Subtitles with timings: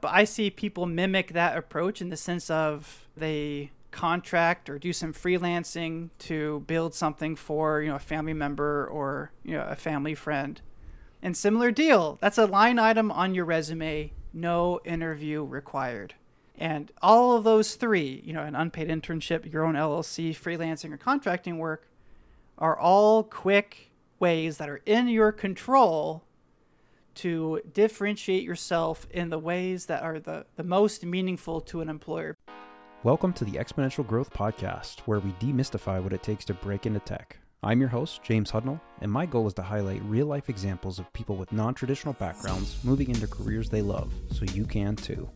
[0.00, 4.92] But I see people mimic that approach in the sense of they contract or do
[4.92, 9.76] some freelancing to build something for, you know, a family member or, you know, a
[9.76, 10.60] family friend.
[11.22, 12.18] And similar deal.
[12.20, 16.14] That's a line item on your resume, no interview required.
[16.56, 20.96] And all of those three, you know, an unpaid internship, your own LLC, freelancing or
[20.96, 21.88] contracting work,
[22.56, 26.24] are all quick ways that are in your control
[27.18, 32.36] to differentiate yourself in the ways that are the, the most meaningful to an employer.
[33.02, 37.00] Welcome to the Exponential Growth Podcast, where we demystify what it takes to break into
[37.00, 37.36] tech.
[37.60, 41.12] I'm your host, James Hudnall, and my goal is to highlight real life examples of
[41.12, 45.28] people with non traditional backgrounds moving into careers they love, so you can too.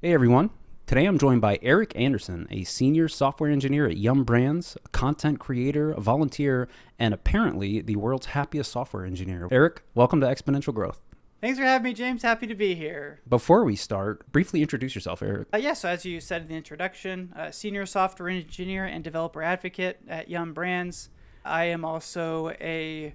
[0.00, 0.48] Hey everyone,
[0.86, 5.40] Today I'm joined by Erik Andersen, a senior software engineer at Yum Brands, a content
[5.40, 9.48] creator, a volunteer, and apparently the world's happiest software engineer.
[9.50, 11.00] Erik, welcome to Exponential Growth.
[11.40, 12.22] Thanks for having me, James.
[12.22, 13.18] Happy to be here.
[13.28, 15.48] Before we start, briefly introduce yourself, Erik.
[15.52, 19.02] Uh, yes, yeah, so as you said in the introduction, uh, senior software engineer and
[19.02, 21.10] developer advocate at Yum Brands.
[21.44, 23.12] I am also a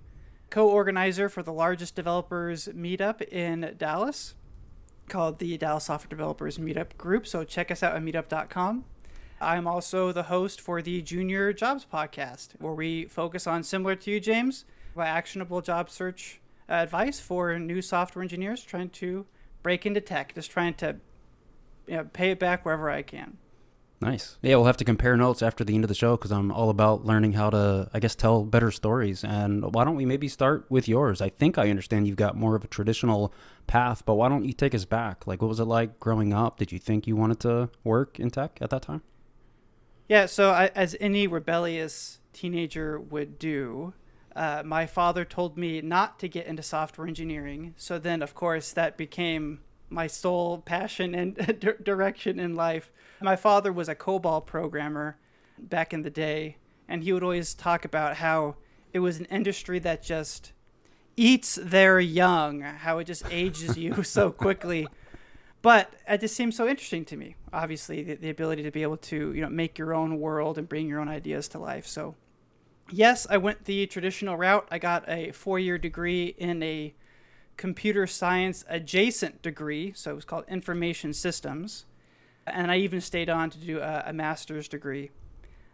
[0.50, 4.36] co organizer for the largest developers meetup in Dallas
[5.12, 7.28] called the Dallas Software Developers Meetup Group.
[7.28, 8.86] So check us out at meetup.com.
[9.42, 14.12] I'm also the host for the Junior Jobs Podcast, where we focus on, similar to
[14.12, 19.26] you, James, by actionable job search advice for new software engineers trying to
[19.62, 20.96] break into tech, just trying to
[21.88, 23.38] you know, pay it back wherever I can.
[24.02, 24.40] Nice.
[24.42, 26.72] Yeah, we'll have to compare notes after the end of the show because I'm all
[26.72, 29.24] about learning how to, I guess, tell better stories.
[29.24, 31.22] And why don't we maybe start with yours?
[31.22, 33.32] I think I understand you've got more of a traditional
[33.68, 35.28] path, but why don't you take us back?
[35.28, 36.58] Like, what was it like growing up?
[36.58, 39.04] Did you think you wanted to work in tech at that time?
[40.10, 43.94] Yeah, so I, as any rebellious teenager would do,
[44.36, 47.76] uh, my father told me not to get into software engineering.
[47.78, 49.60] So then, of course, that became
[49.92, 51.36] my sole passion and
[51.84, 52.92] direction in life.
[53.22, 55.18] My father was a COBOL programmer
[55.60, 58.56] back in the day, and he would always talk about how
[58.94, 60.54] it was an industry that just
[61.18, 64.88] eats their young, how it just ages you so quickly.
[65.62, 67.36] But it just seems so interesting to me.
[67.54, 70.68] Obviously, the, the ability to be able to you know make your own world and
[70.68, 71.86] bring your own ideas to life.
[71.86, 72.16] So,
[72.90, 74.68] yes, I went the traditional route.
[74.72, 76.96] I got a four-year degree in a
[77.58, 81.86] computer science adjacent degree, so it was called information systems.
[82.48, 85.12] And I even stayed on to do a, a master's degree.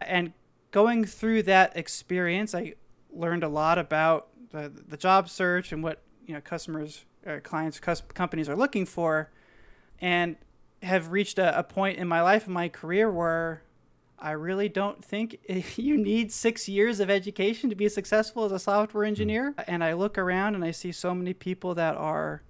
[0.00, 0.32] And
[0.70, 2.74] going through that experience, I
[3.10, 7.80] learned a lot about the, the job search and what you know customers, uh, clients,
[7.80, 9.30] cus- companies are looking for,
[10.00, 10.36] and
[10.82, 13.62] have reached a, a point in my life in my career where
[14.20, 15.38] I really don't think
[15.76, 19.08] you need six years of education to be successful as a software hmm.
[19.08, 19.54] engineer.
[19.66, 22.42] And I look around and I see so many people that are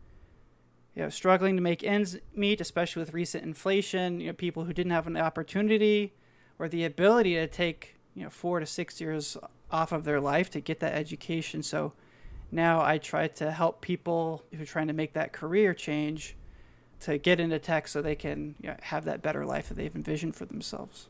[0.94, 4.20] you know, struggling to make ends meet, especially with recent inflation.
[4.20, 6.14] You know, people who didn't have an opportunity
[6.58, 9.36] or the ability to take you know four to six years
[9.70, 11.62] off of their life to get that education.
[11.62, 11.92] So
[12.50, 16.36] now I try to help people who are trying to make that career change
[17.00, 19.94] to get into tech so they can you know, have that better life that they've
[19.94, 21.08] envisioned for themselves.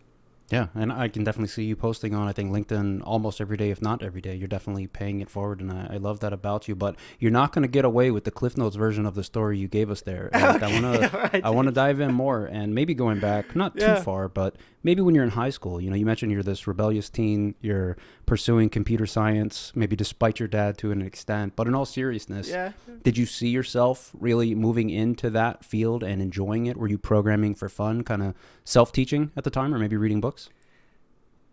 [0.51, 3.71] Yeah, and I can definitely see you posting on I think LinkedIn almost every day,
[3.71, 4.35] if not every day.
[4.35, 6.75] You're definitely paying it forward, and I, I love that about you.
[6.75, 9.59] But you're not going to get away with the Cliff Notes version of the story
[9.59, 10.31] you gave us there.
[10.35, 10.65] Okay.
[10.65, 11.45] I want to right.
[11.45, 13.97] I want to dive in more, and maybe going back not yeah.
[13.97, 15.81] too far, but maybe when you're in high school.
[15.81, 17.55] You know, you mentioned you're this rebellious teen.
[17.61, 17.99] You're
[18.29, 21.57] pursuing computer science, maybe despite your dad to an extent.
[21.57, 22.73] But in all seriousness, yeah.
[23.03, 26.77] did you see yourself really moving into that field and enjoying it?
[26.77, 28.35] Were you programming for fun, kind of
[28.65, 30.51] self teaching at the time, or maybe reading books?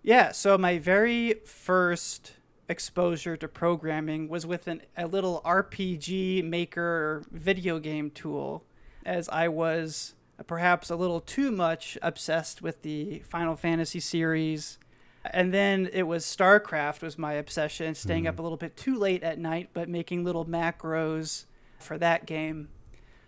[0.04, 0.34] Yeah.
[0.34, 2.34] So my very first
[2.68, 8.66] exposure to programming was with an, a little RPG maker video game tool,
[9.06, 10.16] as I was
[10.46, 14.78] perhaps a little too much obsessed with the Final Fantasy series.
[15.32, 18.30] And then it was StarCraft was my obsession, staying mm-hmm.
[18.30, 21.46] up a little bit too late at night, but making little macros
[21.80, 22.70] for that game.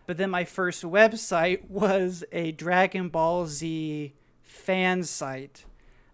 [0.06, 4.14] But then my first website was a Dragon Ball Z
[4.44, 5.66] fan site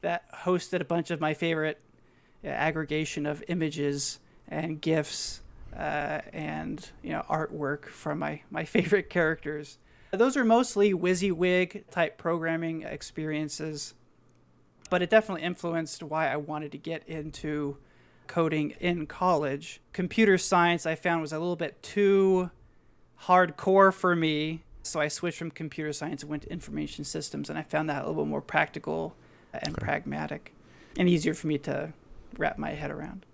[0.01, 1.79] that hosted a bunch of my favorite
[2.43, 5.41] uh, aggregation of images and gifs
[5.75, 9.77] uh, and you know artwork from my, my favorite characters.
[10.11, 13.95] Those are mostly WYSIWYG type programming experiences,
[14.93, 17.77] but it definitely influenced why I wanted to get into
[18.27, 19.81] coding in college.
[19.91, 22.51] Computer science I found was a little bit too
[23.23, 27.57] hardcore for me, so I switched from computer science and went to information systems, and
[27.57, 29.15] I found that a little bit more practical
[29.51, 29.83] and okay.
[29.83, 30.53] pragmatic
[30.95, 31.91] and easier for me to
[32.37, 33.25] wrap my head around.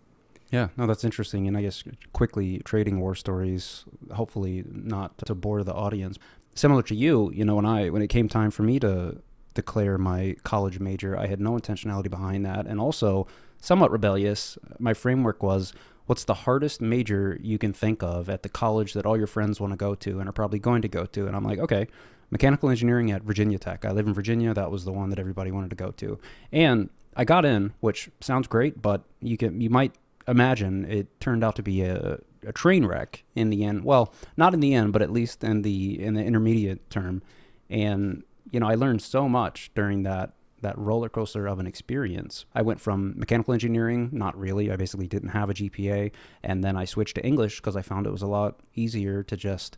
[0.51, 1.45] Yeah, no, that's interesting.
[1.45, 1.83] And I guess
[2.13, 3.83] quickly trading war stories,
[4.13, 6.19] hopefully not to bore the audience.
[6.55, 9.21] Similar to you, you know, when I when it came time for me to
[9.61, 13.27] declare my college major, I had no intentionality behind that, and also
[13.61, 14.57] somewhat rebellious.
[14.79, 15.73] My framework was,
[16.07, 19.59] what's the hardest major you can think of at the college that all your friends
[19.59, 21.27] want to go to and are probably going to go to?
[21.27, 21.87] And I'm like, okay,
[22.31, 23.85] mechanical engineering at Virginia Tech.
[23.85, 24.53] I live in Virginia.
[24.53, 26.19] That was the one that everybody wanted to go to,
[26.51, 29.93] and I got in, which sounds great, but you can you might
[30.27, 33.83] imagine it turned out to be a, a train wreck in the end.
[33.83, 37.21] Well, not in the end, but at least in the in the intermediate term.
[37.69, 42.45] And you know, I learned so much during that that roller coaster of an experience.
[42.53, 46.11] I went from mechanical engineering, not really, I basically didn't have a GPA,
[46.43, 49.37] and then I switched to English because I found it was a lot easier to
[49.37, 49.77] just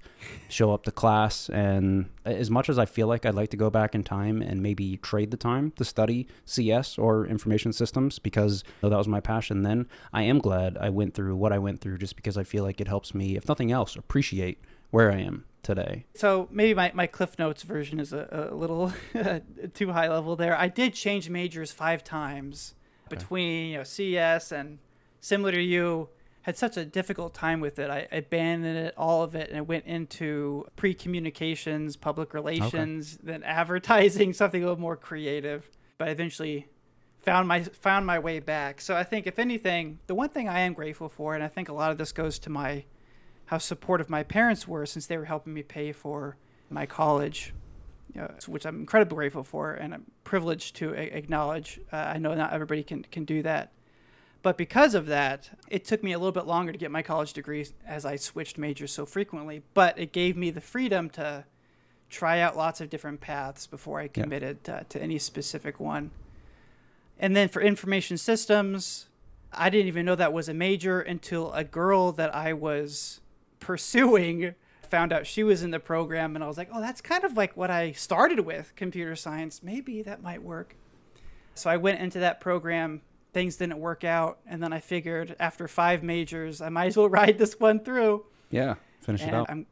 [0.50, 1.50] show up to class.
[1.50, 4.62] And as much as I feel like I'd like to go back in time and
[4.62, 9.20] maybe trade the time to study CS or information systems because though that was my
[9.20, 12.44] passion then, I am glad I went through what I went through just because I
[12.44, 14.60] feel like it helps me, if nothing else, appreciate
[14.92, 16.06] where I am today.
[16.16, 18.94] So maybe my, my Cliff Notes version is a, a little
[19.74, 20.56] too high level there.
[20.56, 22.76] I did change majors five times
[23.08, 23.16] okay.
[23.16, 24.80] between you know CS and
[25.20, 26.10] similar to you
[26.44, 27.90] had such a difficult time with it.
[27.90, 33.32] I abandoned it, all of it, and went into pre-communications, public relations, okay.
[33.32, 35.70] then advertising, something a little more creative.
[35.98, 36.68] But I eventually
[37.22, 38.82] found my found my way back.
[38.82, 41.70] So I think, if anything, the one thing I am grateful for, and I think
[41.70, 42.86] a lot of this goes to my
[43.52, 46.38] how supportive my parents were since they were helping me pay for
[46.70, 47.54] my college,
[48.18, 51.82] uh, which I'm incredibly grateful for and I'm privileged to a- acknowledge.
[51.92, 53.74] Uh, I know not everybody can, can do that.
[54.42, 57.34] But because of that, it took me a little bit longer to get my college
[57.34, 59.64] degree as I switched majors so frequently.
[59.74, 61.44] But it gave me the freedom to
[62.10, 64.80] try out lots of different paths before I committed yeah.
[64.80, 66.12] to, to any specific one.
[67.20, 69.10] And then for information systems,
[69.52, 73.20] I didn't even know that was a major until a girl that I was
[73.62, 74.56] pursuing
[74.90, 77.38] found out she was in the program and I was like, "Oh, that's kind of
[77.38, 79.64] like what I started with, computer science.
[79.64, 80.76] Maybe that might work."
[81.56, 83.02] So I went into that program.
[83.34, 87.08] Things didn't work out, and then I figured after 5 majors, I might as well
[87.22, 88.26] ride this one through.
[88.50, 89.50] Yeah, finish and it out.
[89.50, 89.66] I'm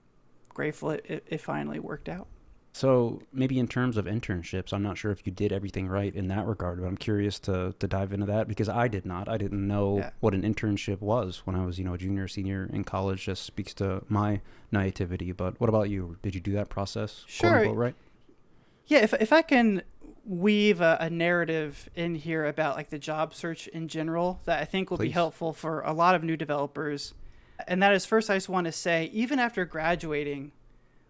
[0.47, 2.27] grateful it, it, it finally worked out.
[2.71, 6.27] So maybe in terms of internships, I'm not sure if you did everything right in
[6.27, 9.27] that regard, but I'm curious to to dive into that because I did not.
[9.27, 10.09] I didn't know yeah.
[10.19, 13.25] what an internship was when I was, you know, a junior, senior in college.
[13.25, 15.31] Just speaks to my naivety.
[15.31, 16.17] But what about you?
[16.21, 17.23] Did you do that process?
[17.27, 17.57] Sure.
[17.59, 17.95] Unquote, right.
[18.85, 18.99] Yeah.
[18.99, 19.81] If if I can
[20.25, 24.65] weave a, a, narrative in here about like the job search in general that I
[24.65, 25.07] think will Please.
[25.07, 27.15] be helpful for a lot of new developers.
[27.67, 30.51] And that is first, I just want to say, even after graduating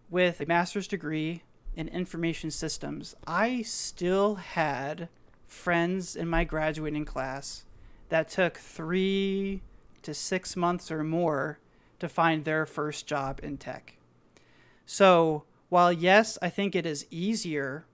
[0.09, 1.43] with a master's degree
[1.75, 5.09] in information systems, I still had
[5.47, 7.65] friends in my graduating class
[8.09, 9.61] that took three
[10.01, 11.59] to six months or more
[11.99, 13.97] to find their first job in tech.
[14.85, 17.85] So, while yes, I think it is easier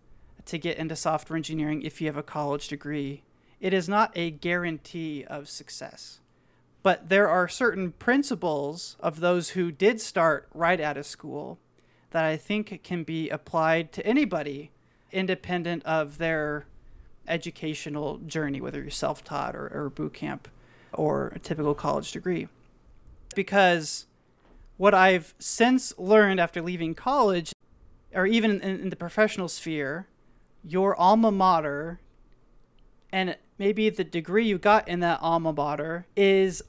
[0.46, 3.24] to get into software engineering if you have a college degree,
[3.60, 6.20] it is not a guarantee of success.
[6.84, 11.58] But there are certain principles of those who did start right out of school
[12.16, 14.72] that I think can be applied to anybody
[15.12, 16.66] independent of their
[17.28, 20.48] educational journey, whether you're self taught or, or boot camp
[20.94, 22.48] or a typical college degree.
[23.36, 24.06] Because
[24.78, 27.52] what I've since learned after leaving college,
[28.14, 30.08] or even in, in the professional sphere,
[30.64, 32.00] your alma mater
[33.12, 36.62] and maybe the degree you got in that alma mater is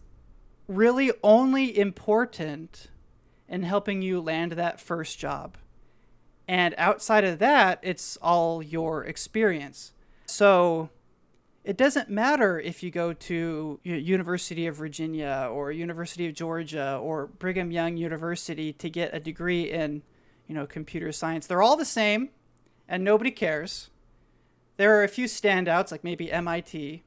[0.66, 2.88] really only important
[3.48, 5.56] in helping you land that first job.
[6.48, 9.92] And outside of that, it's all your experience.
[10.26, 10.90] So
[11.64, 17.26] it doesn't matter if you go to University of Virginia or University of Georgia or
[17.26, 20.02] Brigham Young University to get a degree in,
[20.46, 21.46] you know, computer science.
[21.46, 22.30] They're all the same
[22.88, 23.90] and nobody cares.
[24.76, 27.02] There are a few standouts like maybe MIT.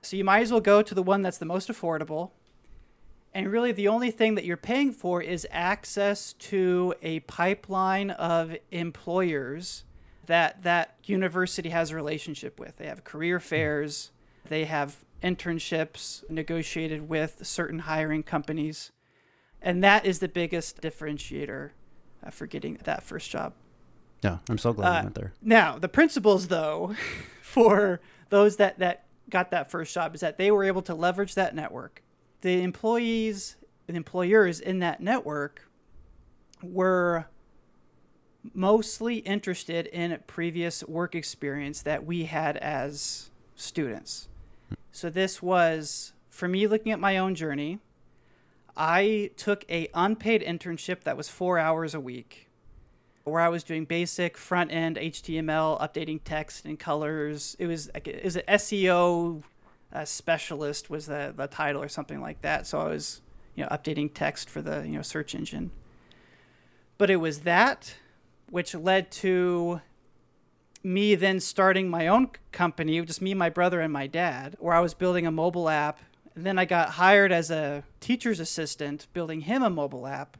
[0.00, 2.30] So you might as well go to the one that's the most affordable
[3.32, 8.56] and really, the only thing that you're paying for is access to a pipeline of
[8.72, 9.84] employers
[10.26, 12.78] that that university has a relationship with.
[12.78, 13.44] They have career hmm.
[13.44, 14.10] fairs,
[14.48, 18.90] they have internships negotiated with certain hiring companies.
[19.62, 21.70] And that is the biggest differentiator
[22.24, 23.52] uh, for getting that first job.
[24.22, 25.32] Yeah, I'm so glad uh, you went there.
[25.42, 26.94] Now, the principles, though,
[27.42, 31.34] for those that, that got that first job is that they were able to leverage
[31.34, 32.02] that network
[32.40, 33.56] the employees
[33.88, 35.68] and employers in that network
[36.62, 37.26] were
[38.54, 44.28] mostly interested in previous work experience that we had as students.
[44.92, 47.80] So this was for me looking at my own journey,
[48.76, 52.48] I took a unpaid internship that was 4 hours a week
[53.24, 57.56] where I was doing basic front end HTML, updating text and colors.
[57.58, 59.42] It was it was an SEO
[59.92, 62.66] uh, specialist was the the title or something like that.
[62.66, 63.20] So I was
[63.54, 65.70] you know updating text for the you know search engine.
[66.98, 67.96] But it was that
[68.50, 69.80] which led to
[70.82, 74.80] me then starting my own company, just me, my brother, and my dad, where I
[74.80, 76.00] was building a mobile app.
[76.34, 80.36] And then I got hired as a teacher's assistant, building him a mobile app.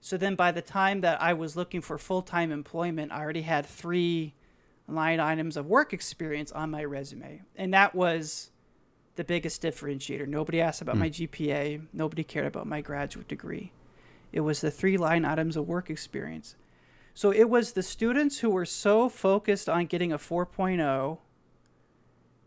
[0.00, 3.42] So then by the time that I was looking for full time employment, I already
[3.42, 4.34] had three
[4.88, 7.42] line items of work experience on my resume.
[7.56, 8.50] And that was
[9.16, 10.26] the biggest differentiator.
[10.26, 11.00] Nobody asked about mm.
[11.00, 13.72] my GPA, nobody cared about my graduate degree.
[14.32, 16.56] It was the three line items of work experience.
[17.14, 21.18] So it was the students who were so focused on getting a 4.0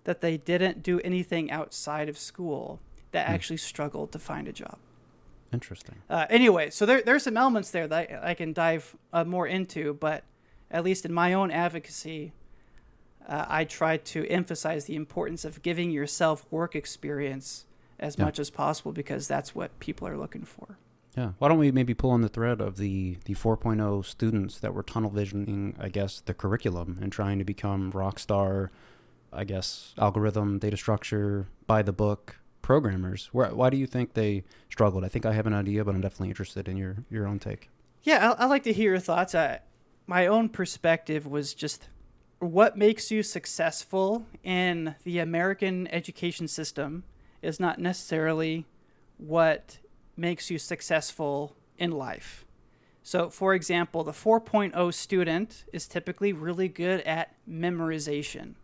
[0.06, 2.80] that they didn't do anything outside of school
[3.12, 3.30] that mm.
[3.30, 4.78] actually struggled to find a job.
[5.54, 5.96] Interesting.
[6.10, 9.24] Uh, anyway, so there, there are some elements there that I, I can dive uh,
[9.24, 10.24] more into, but
[10.72, 12.34] at least in my own advocacy,
[13.28, 17.66] uh, I try to emphasize the importance of giving yourself work experience
[18.00, 18.26] as yeah.
[18.26, 20.78] much as possible because that's what people are looking for.
[21.18, 21.32] Yeah.
[21.38, 24.84] Why don't we maybe pull on the thread of the, the 4.0 students that were
[24.84, 28.72] tunnel visioning, I guess, the curriculum and trying to become rock star,
[29.32, 33.30] I guess, algorithm, data structure, by the book programmers.
[33.32, 35.06] Where, why do you think they struggled?
[35.06, 37.70] I think I have an idea, but I'm definitely interested in your, your own take.
[38.04, 39.34] Yeah, I, I like to hear your thoughts.
[39.34, 39.62] I,
[40.08, 41.88] my own perspective was just
[42.52, 47.04] what makes you successful in the American education system
[47.42, 48.66] is not necessarily
[49.18, 49.80] what
[50.18, 52.46] makes you successful in life.
[53.04, 58.56] So, for example, the 4.0 student is typically really good at memorization,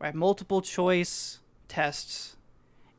[0.00, 0.14] right?
[0.14, 1.38] Multiple choice
[1.68, 2.36] tests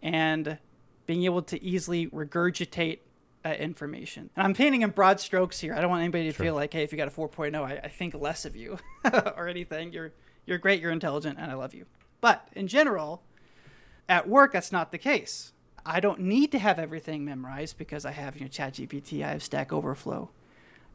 [0.02, 0.58] and
[1.06, 3.00] being able to easily regurgitate
[3.46, 4.30] uh, information.
[4.36, 5.74] And I'm painting in broad strokes here.
[5.74, 6.46] I don't want anybody to sure.
[6.46, 8.78] feel like, hey, if you got a 4.0, I, I think less of you
[9.38, 9.94] or anything.
[9.94, 10.12] You're
[10.46, 11.86] you're great, you're intelligent, and I love you.
[12.22, 13.22] But in general,
[14.08, 15.52] at work, that's not the case.
[15.86, 19.44] I don't need to have everything memorized because I have you know ChatGPT, I have
[19.44, 20.30] Stack Overflow.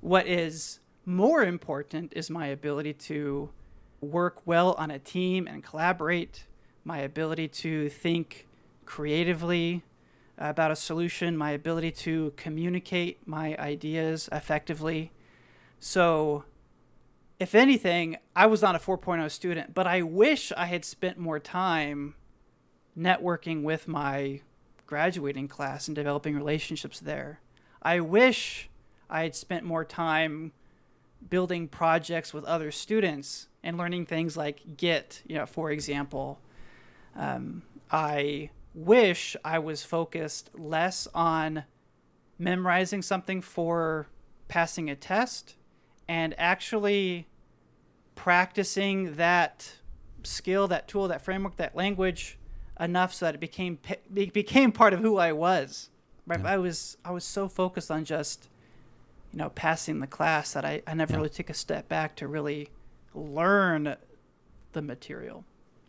[0.01, 3.51] What is more important is my ability to
[4.01, 6.45] work well on a team and collaborate,
[6.85, 8.49] my ability to think
[8.85, 9.83] creatively
[10.51, 15.13] about a solution, my ability to communicate my ideas effectively.
[15.79, 16.45] So,
[17.39, 21.39] if anything, I was not a 4.0 student, but I wish I had spent more
[21.39, 22.15] time
[22.99, 24.41] networking with my
[24.87, 27.41] graduating class and developing relationships there.
[27.81, 28.69] I wish
[29.09, 30.53] I had spent more time
[31.29, 36.41] building projects with other students and learning things like Git, you know, for example.
[37.17, 41.65] Um, I wish I was focused less on
[42.39, 44.09] memorizing something for
[44.49, 45.57] passing a test
[46.09, 47.27] and actually
[48.15, 49.75] practicing that
[50.23, 52.39] skill, that tool, that framework, that language
[52.81, 53.79] enough so that it became
[54.15, 55.91] it became part of who I was.
[56.27, 56.41] Right?
[56.41, 56.53] Yeah.
[56.53, 58.49] I was I was so focused on just
[59.33, 61.19] you know passing the class that I, I never yeah.
[61.19, 62.69] really took a step back to really
[63.15, 63.97] learn
[64.73, 65.45] the material.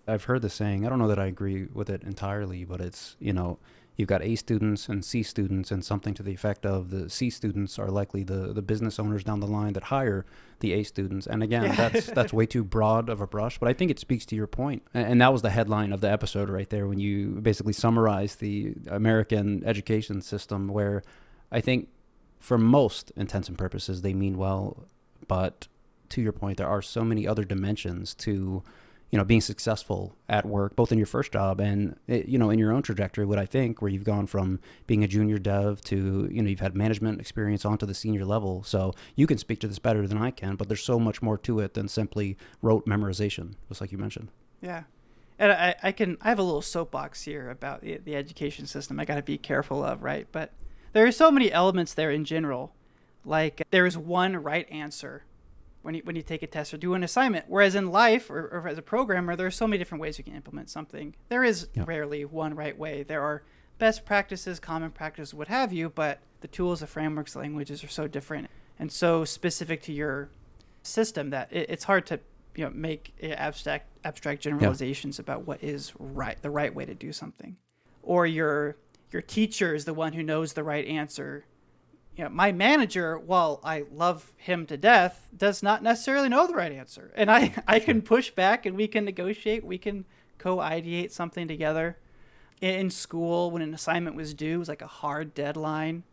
[0.07, 0.86] I've heard the saying.
[0.86, 3.60] I don't know that I agree with it entirely, but it's you know
[3.95, 7.29] you've got A students and C students, and something to the effect of the C
[7.29, 10.25] students are likely the the business owners down the line that hire
[10.60, 11.27] the A students.
[11.27, 11.75] And again, yeah.
[11.75, 14.48] that's that's way too broad of a brush, but I think it speaks to your
[14.48, 14.83] point.
[14.93, 18.39] And, and that was the headline of the episode right there when you basically summarized
[18.39, 21.03] the American education system, where
[21.51, 21.89] I think
[22.39, 24.86] for most intents and purposes they mean well,
[25.27, 25.67] but
[26.10, 28.63] to your point, there are so many other dimensions to
[29.13, 32.50] you know being successful at work both in your first job and eh, you know
[32.50, 35.79] in your own trajectory what i think where you've gone from being a junior dev
[35.82, 38.63] to you know you've had management experience onto the senior level.
[38.63, 41.38] So you can speak to this better than i can but there's so much more
[41.38, 44.29] to it than simply rote memorization just like you mentioned.
[44.62, 44.84] Yeah.
[45.38, 49.00] And I, I can i have a little soapbox here about the, the education system
[49.00, 50.27] i got to be careful of right?
[50.32, 50.53] But
[50.93, 52.74] there are so many elements there in general.
[53.24, 55.24] Like there is one right answer
[55.83, 57.45] when you when you take a test or do an assignment.
[57.47, 60.23] Whereas in life or, or as a programmer, there are so many different ways you
[60.23, 61.13] can implement something.
[61.29, 61.87] There is yep.
[61.87, 63.03] rarely one right way.
[63.03, 63.43] There are
[63.77, 68.07] best practices, common practices, what have you, but the tools, the frameworks, languages are so
[68.07, 68.49] different
[68.79, 70.29] and so specific to your
[70.81, 72.19] system that it, it's hard to
[72.55, 75.25] you know make eh, abstract abstract generalizations yep.
[75.25, 77.57] about what is right the right way to do something
[78.01, 78.77] or your
[79.11, 81.45] your teacher is the one who knows the right answer
[82.15, 86.53] you know, my manager, while I love him to death, does not necessarily know the
[86.53, 87.12] right answer.
[87.15, 90.05] And I, I can push back and we can negotiate, we can
[90.38, 91.98] co ideate something together.
[92.62, 96.03] in school when an assignment was due, it was like a hard deadline.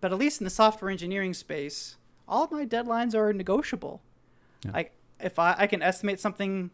[0.00, 4.00] But at least in the software engineering space, all my deadlines are negotiable.
[4.64, 4.72] Yeah.
[4.72, 6.70] Like if I, I can estimate something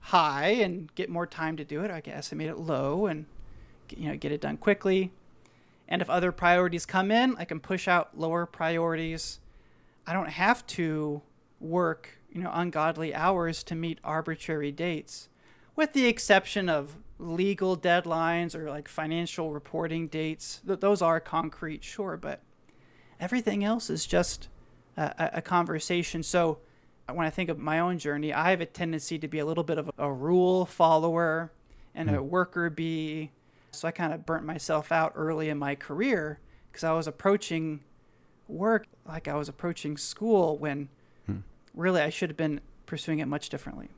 [0.00, 3.24] high and get more time to do it, I can estimate it low and
[3.96, 5.12] you know get it done quickly.
[5.88, 9.40] And if other priorities come in, I can push out lower priorities.
[10.06, 11.22] I don't have to
[11.60, 15.28] work, you know, ungodly hours to meet arbitrary dates,
[15.74, 20.60] with the exception of legal deadlines or like financial reporting dates.
[20.66, 22.42] Th- those are concrete, sure, but
[23.20, 24.48] everything else is just
[24.96, 26.22] a, a conversation.
[26.22, 26.58] So
[27.12, 29.64] when I think of my own journey, I have a tendency to be a little
[29.64, 31.52] bit of a rule follower
[31.94, 32.28] and a hmm.
[32.28, 33.30] worker bee.
[33.78, 36.40] So I kind of burnt myself out early in my career
[36.70, 37.80] because I was approaching
[38.48, 40.88] work like I was approaching school when
[41.26, 41.38] hmm.
[41.74, 43.88] really I should have been pursuing it much differently.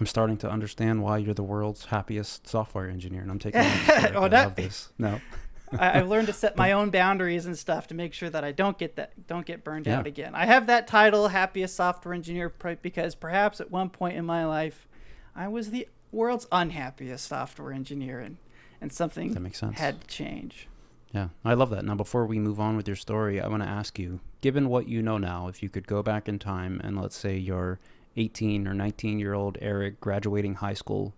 [0.00, 3.60] I'm starting to understand why you're the world's happiest software engineer, and I'm taking.
[4.14, 4.88] Oh, I that- love this.
[4.98, 5.20] No,
[5.78, 8.52] I, I've learned to set my own boundaries and stuff to make sure that I
[8.52, 9.98] don't get that don't get burned Yeah.
[9.98, 10.34] out again.
[10.34, 12.52] I have that title, happiest software engineer,
[12.82, 14.88] because perhaps at one point in my life,
[15.36, 18.38] I was the world's unhappiest software engineer, and
[18.82, 19.78] and something that makes sense.
[19.78, 20.68] had to change.
[21.14, 21.84] Yeah, I love that.
[21.84, 24.88] Now, before we move on with your story, I want to ask you, given what
[24.88, 27.78] you know now, if you could go back in time and let's say you're
[28.16, 31.14] 18 or 19 year old Erik graduating high school,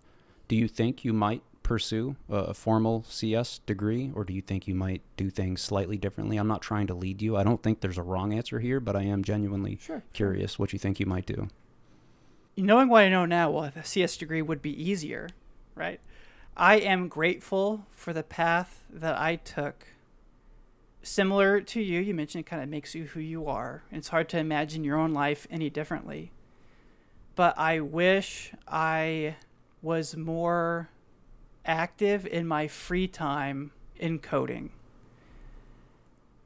[0.47, 4.75] do you think you might pursue a, formal CS degree or do you think you
[4.75, 6.37] might do things slightly differently?
[6.37, 7.35] I'm not trying to lead you.
[7.37, 10.03] I don't think there's a wrong answer here, but I am genuinely Sure.
[10.13, 11.47] curious what you think you might do.
[12.57, 15.29] knowing what I know now, well, a CS degree would be easier,
[15.73, 15.99] right?
[16.57, 19.87] I am grateful for the path that I took.
[21.03, 23.83] Similar to you, you mentioned it kind of makes you who you are.
[23.91, 26.31] It's hard to imagine your own life any differently.
[27.35, 29.35] But I wish I
[29.81, 30.89] was more
[31.65, 34.71] active in my free time in coding.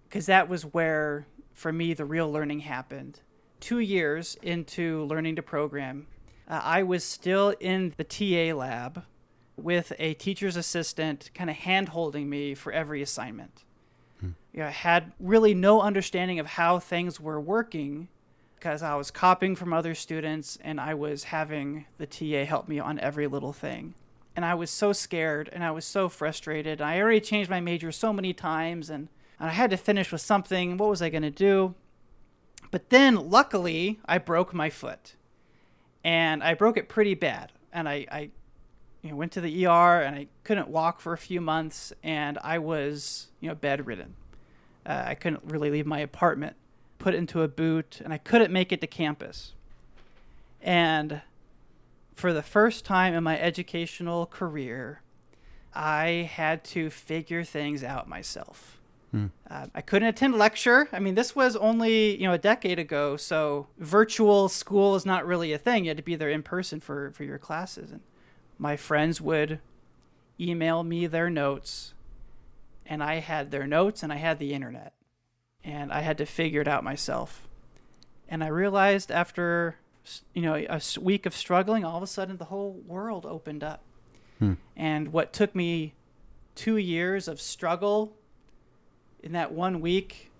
[0.07, 3.21] Because that was where, for me, the real learning happened
[3.59, 6.07] two years into learning to program,
[6.47, 9.03] uh, I was still in the TA lab
[9.63, 13.63] with a teacher's assistant kind of hand holding me for every assignment.
[14.19, 14.31] Hmm.
[14.53, 18.07] You know, I had really no understanding of how things were working
[18.55, 22.79] because I was copying from other students and I was having the TA help me
[22.79, 23.95] on every little thing.
[24.35, 26.81] And I was so scared and I was so frustrated.
[26.81, 29.07] I already changed my major so many times and,
[29.39, 30.77] and I had to finish with something.
[30.77, 31.75] What was I going to do?
[32.71, 35.15] But then, luckily, I broke my foot,
[36.03, 37.51] and I broke it pretty bad.
[37.73, 38.29] And I, I
[39.01, 42.37] you know, went to the ER, and I couldn't walk for a few months, and
[42.43, 44.15] I was, you know, bedridden.
[44.85, 46.55] Uh, I couldn't really leave my apartment,
[46.97, 49.53] put into a boot, and I couldn't make it to campus.
[50.61, 51.21] And
[52.15, 55.01] for the first time in my educational career,
[55.73, 58.79] I had to figure things out myself.
[59.49, 60.87] Uh, I couldn't attend lecture.
[60.91, 65.25] I mean, this was only you know a decade ago, so virtual school is not
[65.25, 65.85] really a thing.
[65.85, 68.01] You had to be there in person for for your classes, and
[68.59, 69.59] my friends would
[70.39, 71.93] email me their notes,
[72.85, 74.93] and I had their notes, and I had the internet,
[75.63, 77.47] and I had to figure it out myself.
[78.27, 79.77] And I realized after
[80.33, 83.81] you know a week of struggling, all of a sudden the whole world opened up,
[84.39, 84.53] Hmm.
[84.77, 85.93] and what took me
[86.55, 88.13] two years of struggle
[89.21, 90.31] in that one week,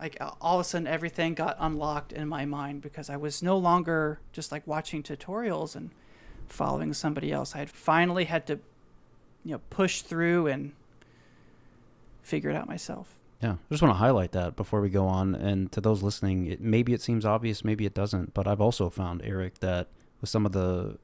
[0.00, 3.56] like all of a sudden everything got unlocked in my mind because I was no
[3.56, 5.90] longer just like watching tutorials and
[6.48, 7.54] following somebody else.
[7.54, 8.58] I had finally had to,
[9.44, 10.72] you know, push through and
[12.22, 13.16] figure it out myself.
[13.42, 15.34] Yeah, I just want to highlight that before we go on.
[15.34, 18.32] And to those listening, it, maybe it seems obvious, maybe it doesn't.
[18.32, 19.88] But I've also found, Erik, that
[20.20, 20.98] with some of the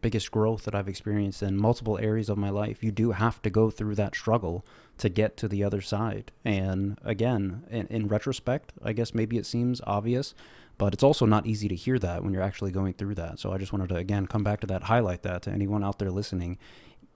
[0.00, 3.50] biggest growth that I've experienced in multiple areas of my life, you do have to
[3.50, 4.64] go through that struggle
[4.98, 6.32] to get to the other side.
[6.44, 10.34] And again, in, in retrospect, I guess maybe it seems obvious,
[10.80, 13.38] but it's also not easy to hear that when you're actually going through that.
[13.38, 15.98] So I just wanted to, again, come back to that, highlight that to anyone out
[15.98, 16.56] there listening.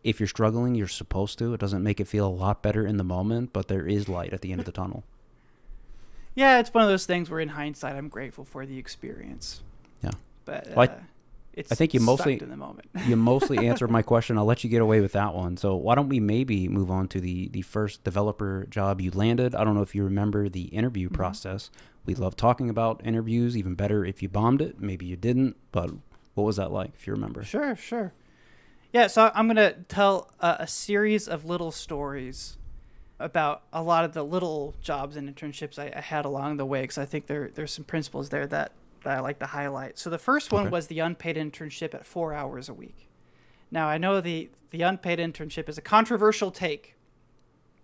[0.05, 1.55] If you're struggling, you're supposed to.
[1.55, 4.35] It doesn't make it feel a lot better in the moment, but there is light
[4.35, 5.03] at the end of the tunnel.
[6.35, 9.63] Yeah, it's one of those things where in hindsight I'm grateful for the experience.
[10.03, 10.11] Yeah.
[10.45, 11.01] But uh, Well, I-
[11.57, 12.89] it's I think you mostly- in the moment.
[13.07, 14.37] you mostly answered my question.
[14.37, 15.57] I'll let you get away with that one.
[15.57, 19.55] So why don't we maybe move on to the the first developer job you landed?
[19.55, 21.13] I don't know if you remember the interview Mhm.
[21.15, 21.71] process.
[22.07, 23.57] We love talking about interviews.
[23.57, 24.81] Even better if you bombed it.
[24.81, 25.91] Maybe you didn't, but
[26.35, 26.93] what was that like?
[26.95, 27.43] If you remember.
[27.45, 28.13] Sure, sure.
[28.93, 32.59] Yeah, so I'm going to tell a, a series of little stories
[33.19, 36.83] about a lot of the little jobs and internships I, I had along the way
[36.83, 39.99] because I think there there's some principles there that, that I like to highlight.
[39.99, 40.71] So the first one Okay.
[40.71, 43.09] was the unpaid internship at four hours a week.
[43.71, 46.95] Now, I know the, the unpaid internship is a controversial take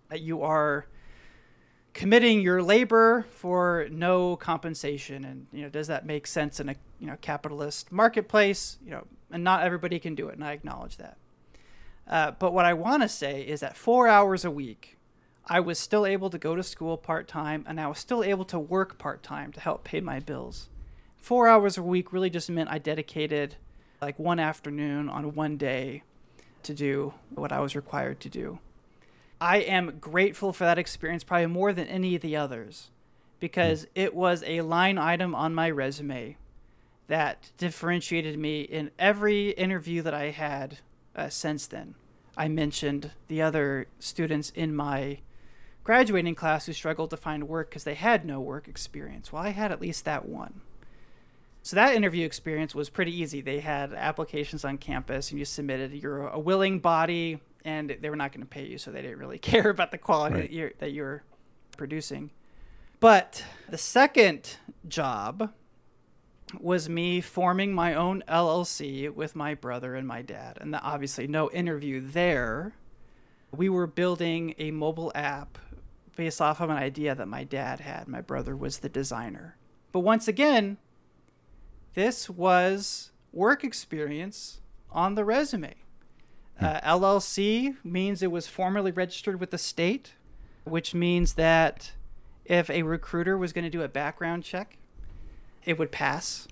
[0.09, 0.85] that you are
[1.93, 5.25] committing your labor for no compensation.
[5.25, 8.77] And you know does that make sense in a you know capitalist marketplace?
[8.83, 11.17] You know and not everybody can do it and i acknowledge that.
[12.07, 14.97] Uh, but what i want to say is that four hours a week
[15.45, 18.59] i was still able to go to school part-time and i was still able to
[18.59, 20.67] work part-time to help pay my bills.
[21.17, 23.55] Four hours a week really just meant i dedicated
[24.01, 26.03] like one afternoon on one day
[26.63, 28.59] to do what i was required to do
[29.41, 32.91] I am grateful for that experience probably more than any of the others
[33.39, 33.89] because mm.
[33.95, 36.37] it was a line item on my resume
[37.07, 40.77] that differentiated me in every interview that I had
[41.15, 41.95] uh, since then.
[42.37, 45.19] I mentioned the other students in my
[45.83, 49.33] graduating class who struggled to find work because they had no work experience.
[49.33, 50.61] Well, I had at least that one.
[51.63, 53.41] So that interview experience was pretty easy.
[53.41, 55.93] They had applications on campus and you submitted.
[55.93, 59.19] You're a willing body and they were not going to pay you, so they didn't
[59.19, 60.43] really care about the quality right.
[60.43, 61.23] that you're that you're
[61.77, 62.31] producing.
[62.99, 65.51] But the second job
[66.59, 71.27] was me forming my own LLC with my brother and my dad, and the, obviously
[71.27, 72.73] no interview there.
[73.53, 75.57] We were building a mobile app
[76.15, 78.07] based off of an idea that my dad had.
[78.07, 79.57] My brother was the designer.
[79.91, 80.77] But once again,
[81.93, 85.75] this was work experience on the resume.
[86.61, 90.13] Uh, LLC means it was formally registered with the state,
[90.63, 91.93] which means that
[92.45, 94.77] if a recruiter was going to do a background check,
[95.65, 96.47] it would pass,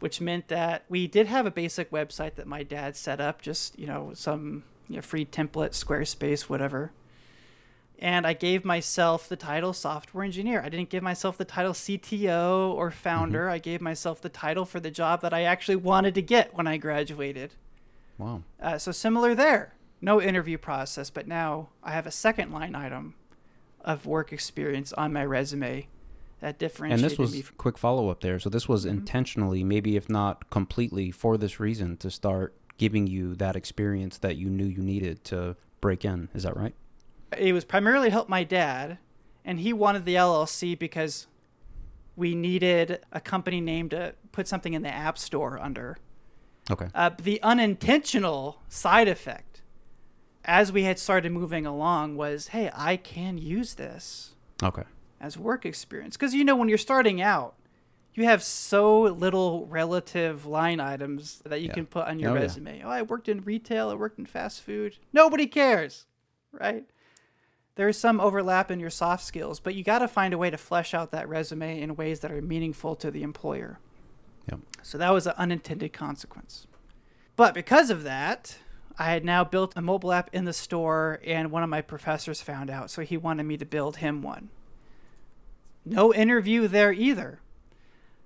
[0.00, 3.78] which meant that we did have a basic website that my dad set up, just,
[3.78, 6.92] you know, some you know, free template, Squarespace, whatever.
[7.98, 10.62] And I gave myself the title software engineer.
[10.62, 13.44] I didn't give myself the title CTO or founder.
[13.44, 13.54] Mm-hmm.
[13.54, 16.66] I gave myself the title for the job that I actually wanted to get when
[16.66, 17.54] I graduated.
[18.18, 18.42] Wow.
[18.60, 19.74] Uh, so similar there.
[20.00, 23.14] No interview process, but now I have a second line item
[23.80, 25.88] of work experience on my resume
[26.40, 27.42] that differentiated and this was me.
[27.42, 28.38] From- quick follow up there.
[28.38, 28.98] So this was mm-hmm.
[28.98, 34.36] intentionally, maybe if not completely, for this reason to start giving you that experience that
[34.36, 36.28] you knew you needed to break in.
[36.34, 36.74] Is that right?
[37.36, 38.98] It was primarily help my dad,
[39.44, 41.26] and he wanted the LLC because
[42.16, 45.96] we needed a company name to put something in the app store under.
[46.70, 46.88] Okay.
[46.94, 49.62] Uh, the unintentional side effect,
[50.44, 54.34] as we had started moving along, was hey, I can use this.
[54.62, 54.84] Okay.
[55.20, 57.54] As work experience, because you know when you're starting out,
[58.14, 61.74] you have so little relative line items that you yeah.
[61.74, 62.78] can put on your oh, resume.
[62.78, 62.86] Yeah.
[62.86, 63.90] Oh, I worked in retail.
[63.90, 64.98] I worked in fast food.
[65.12, 66.06] Nobody cares,
[66.52, 66.84] right?
[67.76, 70.48] There is some overlap in your soft skills, but you got to find a way
[70.48, 73.80] to flesh out that resume in ways that are meaningful to the employer.
[74.84, 76.66] So that was an unintended consequence.
[77.36, 78.58] But because of that,
[78.98, 82.42] I had now built a mobile app in the store, and one of my professors
[82.42, 84.50] found out, so he wanted me to build him one.
[85.84, 87.40] No interview there either.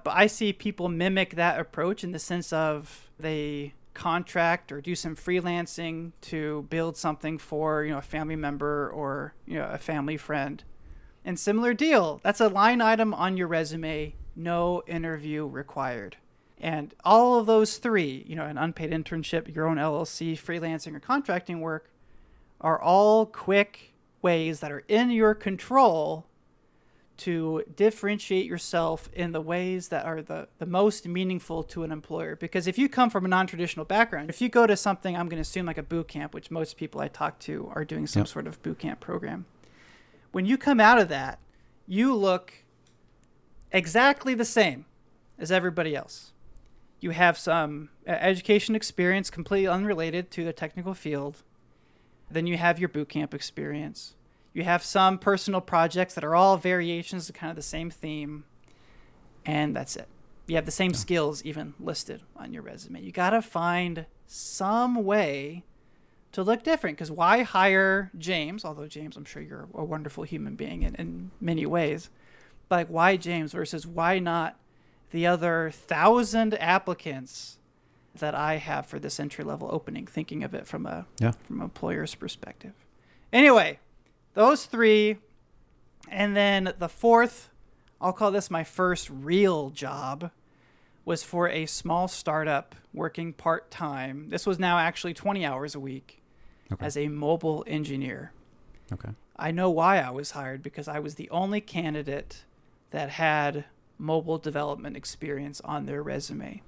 [0.05, 4.95] But I see people mimic that approach in the sense of they contract or do
[4.95, 9.77] some freelancing to build something for you know a family member or you know a
[9.77, 10.63] family friend
[11.25, 16.17] and similar deal that's a line item on your resume no interview required.
[16.61, 21.01] And all of those three, you know, an unpaid internship, your own LLC, freelancing, or
[21.01, 21.91] contracting work,
[22.61, 26.27] are all quick ways that are in your control
[27.19, 32.37] to differentiate yourself in the ways that are the, the most meaningful to an employer.
[32.37, 35.29] Because if you come from a non traditional background, if you go to something, I'm
[35.29, 38.07] going to assume like a boot camp, which most people I talk to are doing
[38.07, 38.29] some yep.
[38.29, 39.47] sort of boot camp program.
[40.31, 41.41] When you come out of that,
[41.87, 42.53] you look
[43.73, 44.85] exactly the same
[45.39, 46.33] as everybody else.
[47.01, 51.43] You have some uh, education experience completely unrelated to the technical field.
[52.31, 54.15] Then you have your bootcamp experience.
[54.53, 58.45] You have some personal projects that are all variations of kind of the same theme.
[59.47, 60.09] And that's it.
[60.47, 60.97] You have the same yeah.
[60.97, 63.03] skills even listed on your resume.
[63.03, 65.65] You got to find some way
[66.33, 68.65] to look different because why hire James?
[68.65, 72.11] Although, James, I'm sure you're a wonderful human being in, in many ways
[72.71, 74.57] like why James versus why not
[75.11, 77.59] the other thousand applicants
[78.15, 81.33] that I have for this entry level opening, thinking of it from a yeah.
[81.47, 82.73] from an employer's perspective.
[83.33, 83.79] Anyway,
[84.35, 85.19] those three,
[86.11, 87.51] and then the fourth,
[88.01, 90.31] I'll call this my first real job,
[91.05, 94.29] was for a small startup working part time.
[94.29, 96.23] This was now actually 20 hours a week
[96.73, 96.85] okay.
[96.85, 98.33] as a mobile engineer.
[98.93, 99.11] Okay.
[99.37, 102.45] I know why I was hired because I was the only candidate
[102.91, 103.67] that had
[103.99, 106.63] mobile development experience on their resume.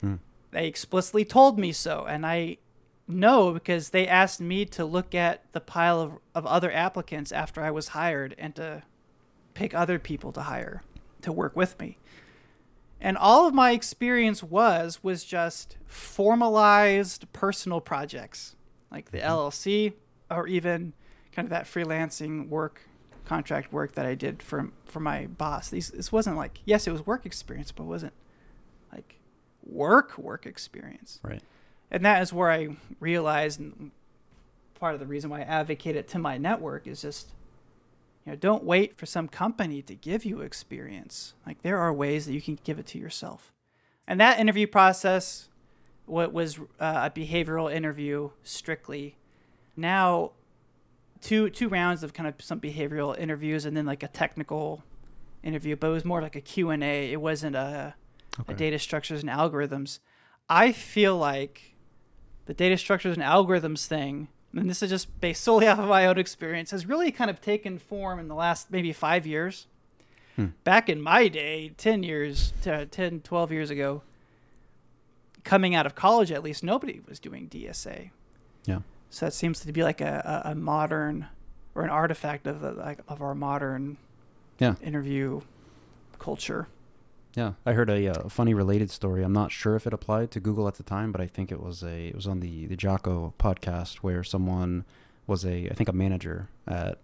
[0.00, 0.16] Hmm.
[0.50, 2.58] They explicitly told me so, and I
[3.08, 7.62] know because they asked me to look at the pile of, of other applicants after
[7.62, 8.82] I was hired and to
[9.54, 10.82] pick other people to hire
[11.22, 11.98] to work with me.
[13.00, 18.54] And all of my experience was was just formalized personal projects
[18.90, 19.94] like the LLC
[20.30, 20.92] or even
[21.32, 22.82] kind of that freelancing work
[23.32, 25.70] contract work that I did for for my boss.
[25.70, 28.12] These this wasn't like yes, it was work experience, but it wasn't
[28.92, 29.18] like
[29.64, 31.18] work work experience.
[31.22, 31.42] Right.
[31.90, 33.90] And that is where I realized and
[34.78, 37.30] part of the reason why I advocate it to my network is just
[38.26, 41.32] you know, don't wait for some company to give you experience.
[41.46, 43.50] Like there are ways that you can give it to yourself.
[44.06, 45.48] And that interview process
[46.04, 49.16] what was uh, a behavioral interview strictly.
[49.74, 50.32] Now
[51.22, 54.82] two two rounds of kind of some behavioral interviews and then like a technical
[55.42, 57.10] interview, but it was more like a Q&A.
[57.12, 57.94] It wasn't a,
[58.40, 58.52] Okay.
[58.52, 59.98] a data structures and algorithms.
[60.48, 61.74] I feel like
[62.46, 66.06] the data structures and algorithms thing, and this is just based solely off of my
[66.06, 69.66] own experience, has really kind of taken form in the last maybe five years.
[70.36, 70.46] Hmm.
[70.64, 74.02] Back in my day, 10 years, to 10, 12 years ago,
[75.44, 78.10] coming out of college at least, nobody was doing DSA.
[78.64, 78.78] Yeah.
[79.12, 81.26] So that seems to be like a, a, a modern
[81.74, 83.98] or an artifact of the, like of our modern
[84.58, 84.74] Yeah.
[84.82, 85.42] interview
[86.18, 86.66] culture.
[87.34, 89.22] Yeah, I heard a uh, funny related story.
[89.22, 91.60] I'm not sure if it applied to Google at the time, but I think it
[91.62, 94.84] was a it was on the the Jocko podcast where someone
[95.26, 96.98] was a I think a manager at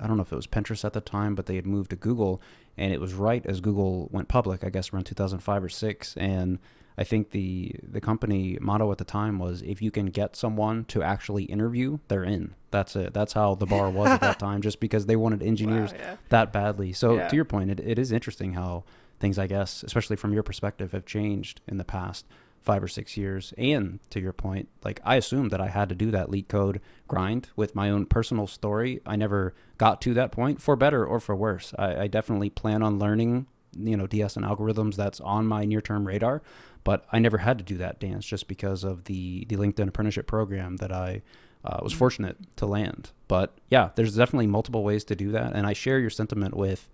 [0.00, 1.96] I don't know if it was Pinterest at the time, but they had moved to
[1.96, 2.40] Google,
[2.76, 6.58] and it was right as Google went public, I guess around 2005 or six, and
[6.98, 10.84] I think the the company motto at the time was if you can get someone
[10.86, 12.54] to actually interview, they're in.
[12.70, 13.12] That's it.
[13.14, 16.16] That's how the bar was at that time, just because they wanted engineers Wow, yeah.
[16.30, 16.92] that badly.
[16.92, 17.28] So Yeah.
[17.28, 18.84] to your point, it, it is interesting how
[19.20, 22.26] things, I guess, especially from your perspective, have changed in the past
[22.60, 23.52] five or six years.
[23.58, 26.78] And to your point, like I assumed that I had to do that LeetCode
[27.08, 29.00] grind with my own personal story.
[29.04, 31.74] I never got to that point for better or for worse.
[31.78, 35.80] I, I definitely plan on learning, you know, DS and algorithms that's on my near
[35.80, 36.42] term radar.
[36.84, 40.26] But I never had to do that dance just because of the, the LinkedIn apprenticeship
[40.26, 41.22] program that I
[41.64, 43.10] uh, was fortunate to land.
[43.28, 45.52] But yeah, there's definitely multiple ways to do that.
[45.54, 46.88] And I share your sentiment with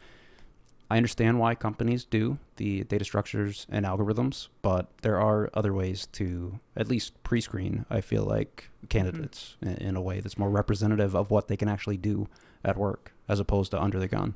[0.90, 6.06] I understand why companies do the data structures and algorithms, but there are other ways
[6.12, 10.48] to at least pre screen, I feel like, candidates in, in a way that's more
[10.48, 12.28] representative of what they can actually do
[12.64, 14.34] at work as opposed to under the gun.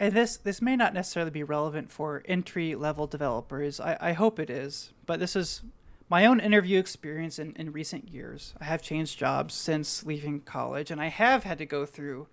[0.00, 3.80] And this this may not necessarily be relevant for entry level developers.
[3.80, 5.62] I, I hope it is, but this is
[6.08, 8.54] my own interview experience in, in recent years.
[8.60, 12.28] I have changed jobs since leaving college, and I have had to go through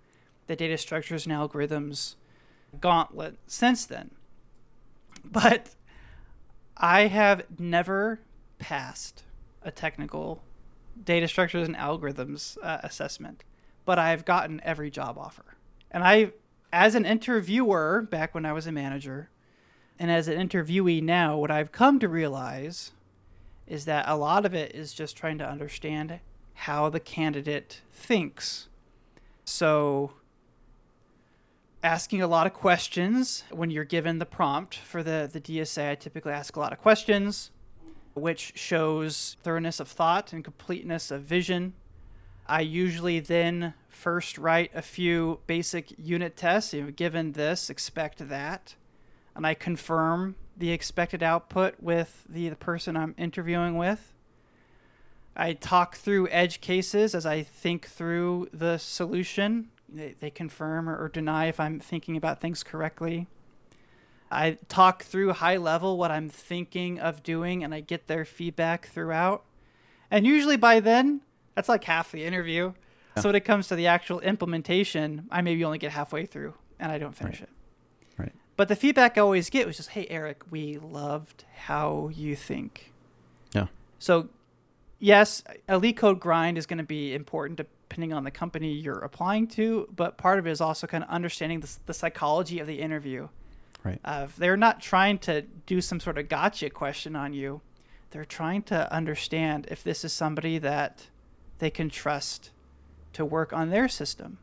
[0.46, 2.14] the data structures and algorithms
[2.80, 4.12] gauntlet since then.
[5.24, 5.74] But
[6.76, 8.20] I have never
[8.58, 9.24] passed
[9.62, 10.42] a technical
[11.04, 13.42] data structures and algorithms uh, assessment,
[13.84, 15.56] but I've gotten every job offer.
[15.90, 16.30] And I,
[16.72, 19.30] as an interviewer back when I was a manager,
[19.98, 22.92] and as an interviewee now, what I've come to realize
[23.66, 26.20] is that a lot of it is just trying to understand
[26.54, 28.68] how the candidate thinks.
[29.44, 30.12] So,
[31.82, 35.94] asking a lot of questions when you're given the prompt for the, the DSA, I
[35.94, 37.50] typically ask a lot of questions,
[38.14, 41.74] which shows thoroughness of thought and completeness of vision.
[42.46, 46.74] I usually then first write a few basic unit tests.
[46.74, 48.74] You know, given this, expect that.
[49.34, 54.12] And I confirm the expected output with the, the person I'm interviewing with.
[55.36, 59.68] I talk through edge cases as I think through the solution.
[59.88, 63.26] They, they confirm or, or deny if I'm thinking about things correctly.
[64.30, 68.88] I talk through high level what I'm thinking of doing and I get their feedback
[68.88, 69.44] throughout.
[70.10, 71.20] And usually by then,
[71.54, 72.72] that's like half the interview.
[73.22, 76.92] So when it comes to the actual implementation, I maybe only get halfway through and
[76.92, 77.48] I don't finish Right.
[77.48, 78.22] it.
[78.22, 78.32] Right.
[78.56, 82.92] But the feedback I always get was just, hey, Erik, we loved how you think.
[83.52, 83.66] Yeah.
[83.98, 84.28] So,
[84.98, 89.46] yes, a LeetCode grind is going to be important depending on the company you're applying
[89.46, 92.80] to, but part of it is also kind of understanding the, the psychology of the
[92.80, 93.28] interview.
[93.84, 94.00] Right.
[94.04, 97.60] Uh, they're not trying to do some sort of gotcha question on you.
[98.10, 101.06] They're trying to understand if this is somebody that
[101.58, 102.50] they can trust
[103.16, 104.36] to work on their system.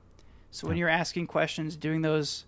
[0.49, 2.45] So when you're asking questions, doing those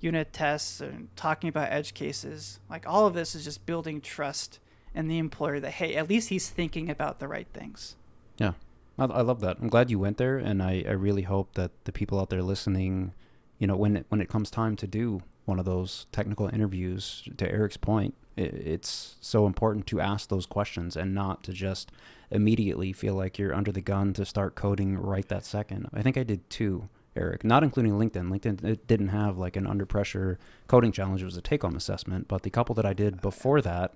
[0.00, 4.58] unit tests and talking about edge cases, like all of this is just building trust
[4.92, 7.94] in the employer that hey, at least he's thinking about the right things.
[8.38, 8.54] Yeah,
[8.98, 9.58] I, I love that.
[9.60, 12.42] I'm glad you went there, and I, I really hope that the people out there
[12.42, 13.12] listening,
[13.60, 17.22] you know, when it, when it comes time to do one of those technical interviews,
[17.36, 21.90] to Erik's point, it's so important to ask those questions and not to just
[22.30, 25.88] immediately feel like you're under the gun to start coding right that second.
[25.92, 28.28] I think I did two, Eric, not including LinkedIn.
[28.28, 31.22] LinkedIn it didn't have like an under pressure coding challenge.
[31.22, 32.28] It was a take home assessment.
[32.28, 33.94] But the couple that I did before that,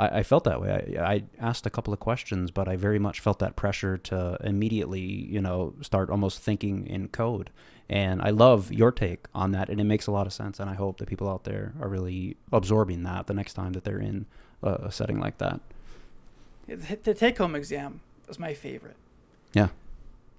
[0.00, 0.96] I, I felt that way.
[0.98, 4.38] I, I, asked a couple of questions, but I very much felt that pressure to
[4.42, 7.50] immediately, you know, start almost thinking in code.
[7.88, 10.58] And I love your take on that, and it makes a lot of sense.
[10.58, 13.84] And I hope that people out there are really absorbing that the next time that
[13.84, 14.26] they're in
[14.62, 15.60] a, a setting like that.
[16.66, 18.96] The take home exam was my favorite.
[19.52, 19.68] Yeah.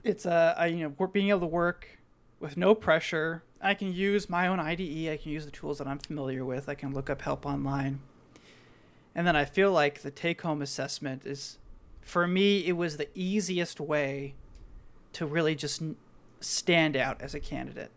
[0.04, 2.00] It's uh, I, you know, being able to work
[2.40, 3.44] with no pressure.
[3.62, 5.10] I can use my own IDE.
[5.10, 6.70] I can use the tools that I'm familiar with.
[6.70, 8.00] I can look up help online.
[9.14, 11.58] And then I feel like the take home assessment is,
[12.02, 14.36] for me, it was the easiest way
[15.14, 15.82] to really just
[16.40, 17.92] stand out as a candidate.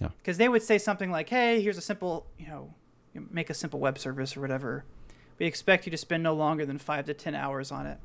[0.00, 0.08] Yeah.
[0.18, 2.74] Because they would say something like, hey, here's a simple, you know,
[3.30, 4.84] make a simple web service or whatever.
[5.38, 7.98] We expect you to spend no longer than five to 10 hours on it.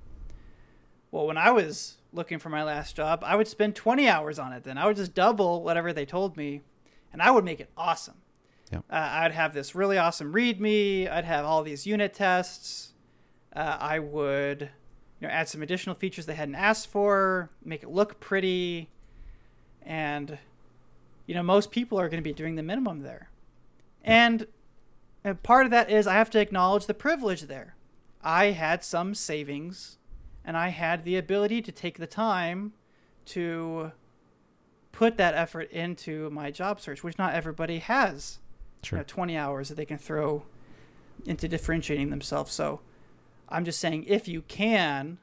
[1.11, 4.53] Well, when I was looking for my last job, I would spend 20 hours on
[4.53, 4.77] it then.
[4.77, 6.61] I would just double whatever they told me,
[7.11, 8.20] and I would make it awesome.
[8.71, 8.79] Yeah.
[8.89, 11.11] Uh, I'd have this really awesome README.
[11.11, 12.93] I'd have all these unit tests.
[13.53, 14.69] Uh, I would,
[15.19, 18.89] you know, add some additional features they hadn't asked for, make it look pretty,
[19.81, 20.37] and
[21.27, 23.29] you know, most people are going to be doing the minimum there,
[24.03, 24.47] and,
[25.23, 27.75] and part of that is I have to acknowledge the privilege there.
[28.23, 29.97] I had some savings,
[30.45, 32.71] and I had the ability to take the time
[33.25, 33.91] to
[34.93, 38.39] put that effort into my job search, which not everybody has
[38.83, 38.97] Sure.
[38.97, 40.43] you know, 20 hours that they can throw
[41.25, 42.51] into differentiating themselves.
[42.51, 42.81] So
[43.49, 45.17] I'm just saying, if you can,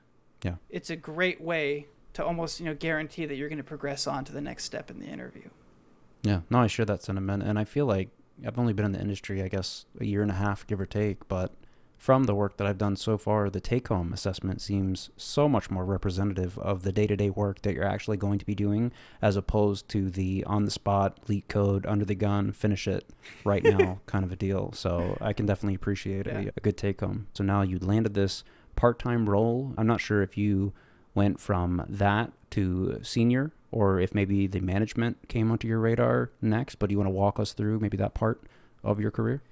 [0.45, 0.57] Yeah.
[0.71, 4.25] it's a great way to almost you know guarantee that you're going to progress on
[4.25, 5.49] to the next step in the interview.
[6.23, 8.09] Yeah, no, I share that sentiment, and I feel like
[8.47, 10.87] I've only been in the industry, I guess, a year and a half, give or
[10.87, 11.27] take.
[11.29, 11.53] But
[11.99, 15.85] from the work that I've done so far, the take-home assessment seems so much more
[15.85, 20.09] representative of the day-to-day work that you're actually going to be doing, as opposed to
[20.09, 23.05] the on-the-spot LeetCode, under the gun, finish it
[23.45, 24.73] right now kind of a deal.
[24.73, 26.39] So I can definitely appreciate Yeah.
[26.39, 27.27] a, a good take-home.
[27.35, 28.45] So now you landed this
[28.77, 29.75] part-time role.
[29.77, 30.73] I'm not sure if you
[31.15, 36.77] went from that to senior or if maybe the management came onto your radar next,
[36.77, 38.41] but do you want to walk us through maybe that part
[38.85, 39.43] of your career?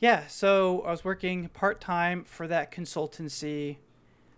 [0.00, 3.76] Yeah, so I was working part time for that consultancy,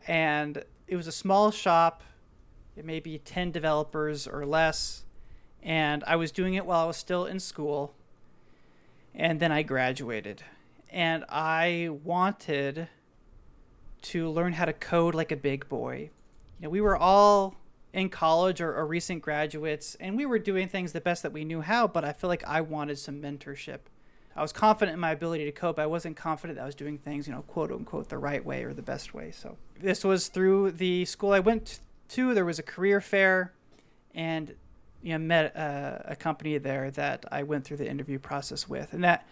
[0.06, 2.02] and it was a small shop,
[2.76, 5.04] it may be 10 developers or less,
[5.62, 7.94] and I was doing it while I was still in school,
[9.14, 10.42] and then I graduated.
[10.90, 12.88] And I wanted
[14.02, 16.10] to learn how to code like a big boy.
[16.60, 17.56] You know, we were all
[17.94, 21.46] in college or, or recent graduates, and we were doing things the best that we
[21.46, 23.78] knew how, but I feel like I wanted some mentorship.
[24.36, 25.78] I was confident in my ability to cope.
[25.78, 28.64] I wasn't confident that I was doing things, you know, quote unquote, the right way
[28.64, 29.30] or the best way.
[29.30, 32.34] So this was through the school I went to.
[32.34, 33.52] There was a career fair,
[34.14, 34.54] and
[35.02, 38.92] you know, met uh, a company there that I went through the interview process with,
[38.92, 39.26] and that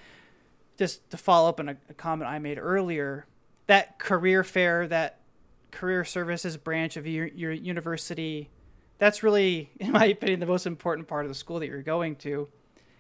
[0.79, 3.27] just to follow up on a, a comment I made earlier,
[3.67, 5.21] that career fair, that
[5.71, 8.51] career services branch of your, your university,
[8.99, 12.17] that's really, in my opinion, the most important part of the school that you're going
[12.17, 12.49] to,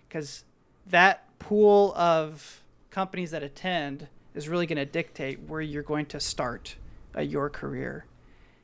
[0.08, 0.44] because
[0.86, 6.18] that pool of companies that attend is really going to dictate where you're going to
[6.18, 6.76] start
[7.14, 8.06] uh, your career.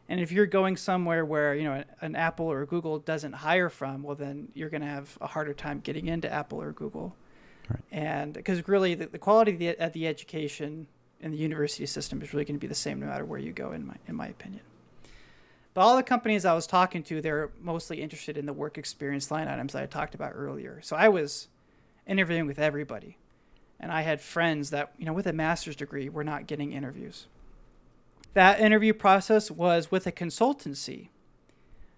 [0.09, 4.03] And if you're going somewhere where you know an Apple or Google doesn't hire from,
[4.03, 7.15] well, then you're going to have a harder time getting into Apple or Google.
[7.69, 7.83] Right.
[7.93, 10.87] And because really, the, the quality of the, of the education
[11.21, 13.53] in the university system is really going to be the same no matter where you
[13.53, 14.63] go, in my in my opinion.
[15.75, 19.31] But all the companies I was talking to, they're mostly interested in the work experience
[19.31, 20.81] line items that I talked about earlier.
[20.83, 21.49] So I was
[22.11, 23.17] interviewing with everybody.
[23.79, 27.29] And I had friends that, you know, with a master's degree were not getting interviews.
[28.35, 31.09] That interview process was with a consultancy.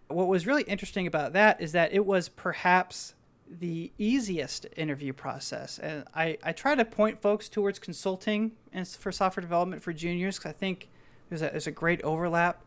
[0.08, 3.14] What was really interesting about that is that it was perhaps
[3.50, 5.78] the easiest interview process.
[5.78, 10.38] And I, I try to point folks towards consulting and for software development for juniors
[10.38, 10.88] because I think
[11.28, 12.62] there's a, there's a great overlap.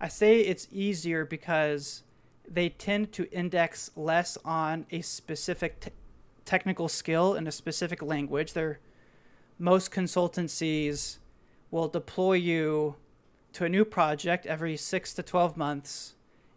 [0.00, 2.02] I say it's easier because
[2.48, 5.90] they tend to index less on a specific t-
[6.50, 8.54] technical skill in a specific language.
[8.54, 8.80] They're,
[9.56, 11.18] most consultancies
[11.70, 12.96] will deploy you
[13.52, 16.16] to a new project every six to 12 months,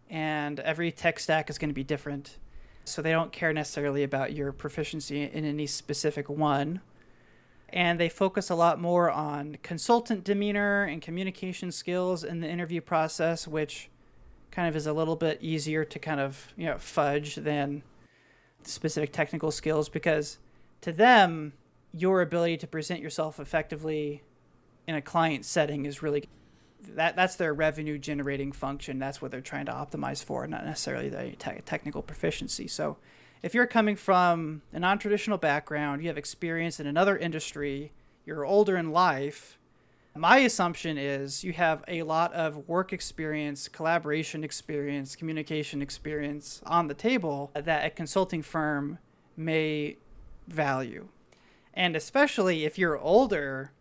[0.10, 2.38] and every tech stack is going to be different.
[2.86, 6.82] So they don't care necessarily about your proficiency in any specific one.
[7.70, 12.82] And they focus a lot more on consultant demeanor and communication skills in the interview
[12.82, 13.92] process, which
[14.50, 17.84] kind of is a little bit easier to kind of you know fudge than
[18.68, 20.38] specific technical skills because
[20.82, 21.54] to them,
[21.92, 24.24] your ability to present yourself effectively
[24.88, 26.28] in a client setting is really
[26.96, 29.00] that that's their revenue generating function.
[29.00, 32.68] That's what they're trying to optimize for, not necessarily the te- technical proficiency.
[32.68, 32.98] So,
[33.42, 37.92] if you're coming from a non traditional background, you have experience in another industry,
[38.26, 39.58] you're older in life,
[40.16, 46.88] my assumption is you have a lot of work experience, collaboration experience, communication experience on
[46.88, 49.00] the table that a consulting firm
[49.36, 49.98] may
[50.48, 51.08] value.
[51.74, 53.72] And especially if you're older,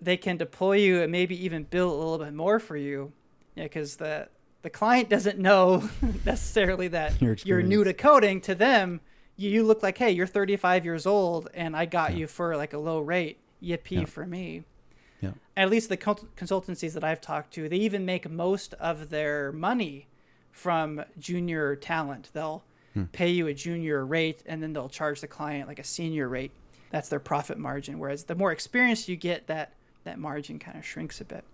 [0.00, 3.12] they can deploy you and maybe even bill a little bit more for you
[3.54, 4.28] because the
[4.62, 5.88] the client doesn't know
[6.24, 9.00] necessarily that you're new to coding to them
[9.36, 12.18] you look like hey you're 35 years old and i got yeah.
[12.18, 14.04] you for like a low rate yippee yeah.
[14.04, 14.64] for me
[15.20, 15.32] yeah.
[15.56, 20.06] At least the consultancies that I've talked to, they even make most of their money
[20.52, 22.30] from junior talent.
[22.32, 22.62] They'll
[22.94, 23.04] hmm.
[23.04, 26.52] pay you a junior rate and then they'll charge the client like a senior rate.
[26.90, 27.98] That's their profit margin.
[27.98, 29.72] Whereas the more experience you get, that
[30.04, 31.44] that margin kind of shrinks a bit.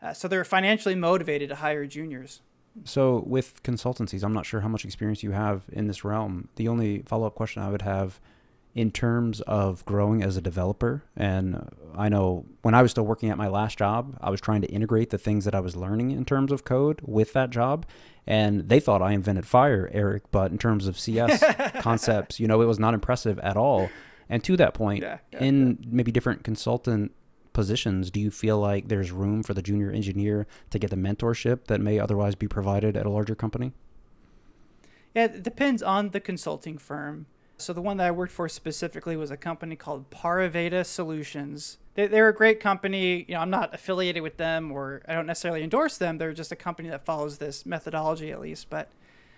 [0.00, 2.40] Uh, so they're financially motivated to hire juniors.
[2.84, 6.48] So with consultancies, I'm not sure how much experience you have in this realm.
[6.56, 8.18] The only follow up question I would have
[8.74, 11.04] in terms of growing as a developer.
[11.14, 14.62] And I know when I was still working at my last job, I was trying
[14.62, 17.84] to integrate the things that I was learning in terms of code with that job.
[18.26, 21.42] And they thought I invented fire, Erik, but in terms of CS
[21.80, 23.90] concepts, you know, it was not impressive at all.
[24.28, 25.88] And to that point, yeah, yeah, in yeah.
[25.90, 27.12] maybe different consultant
[27.52, 31.66] positions, do you feel like there's room for the junior engineer to get the mentorship
[31.66, 33.72] that may otherwise be provided at a larger company?
[35.14, 37.26] Yeah, it depends on the consulting firm.
[37.62, 41.78] So the one that I worked for specifically was a company called Pariveda Solutions.
[41.94, 43.24] They, they're a great company.
[43.28, 46.18] You know, I'm not affiliated with them or I don't necessarily endorse them.
[46.18, 48.70] They're just a company that follows this methodology at least.
[48.70, 48.90] But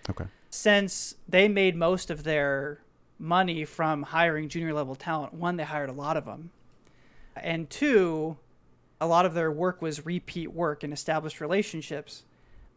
[0.09, 0.25] okay.
[0.49, 2.79] since they made most of their
[3.19, 6.51] money from hiring junior level talent, one, they hired a lot of them,
[7.35, 8.37] and two,
[8.99, 12.23] a lot of their work was repeat work and established relationships.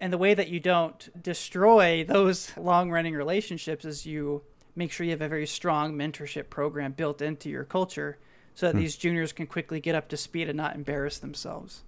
[0.00, 4.42] And the way that you don't destroy those long running relationships is you
[4.78, 8.18] make sure you have a very strong mentorship program built into your culture
[8.54, 8.80] so that hmm.
[8.80, 11.82] these juniors can quickly get up to speed and not embarrass themselves.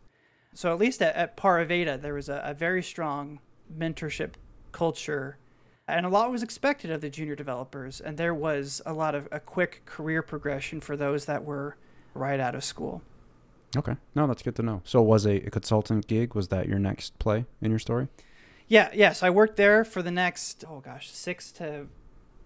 [0.53, 3.39] So at least at, at Pariveda, there was a, a very strong
[3.73, 4.33] mentorship
[4.73, 5.39] culture
[5.89, 9.29] and a lot was expected of the junior developers and there was a lot of
[9.33, 11.77] a quick career progression for those that were
[12.15, 13.03] right out of school
[13.77, 16.79] okay no that's good to know so was a, a consultant gig was that your
[16.79, 18.09] next play in your story
[18.69, 21.87] yeah yes i worked there for the next oh gosh six to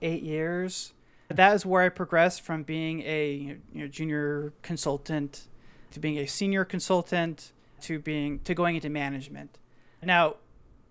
[0.03, 0.93] eight years.
[1.29, 5.49] That is where I progressed from being a you know, junior consultant
[5.93, 9.59] to being a senior consultant to being to going into management.
[10.03, 10.37] Now,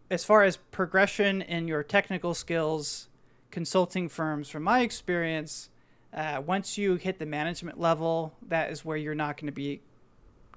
[0.09, 3.09] as far as progression in your technical skills,
[3.51, 5.69] consulting firms, from my experience,
[6.13, 9.81] uh, once you hit the management level, that is where you're not going to be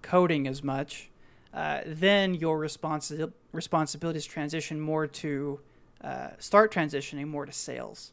[0.03, 1.11] coding as much.
[1.53, 5.61] Uh, then your responsi- responsibilities transition more to
[6.03, 8.13] uh, start transitioning more to sales.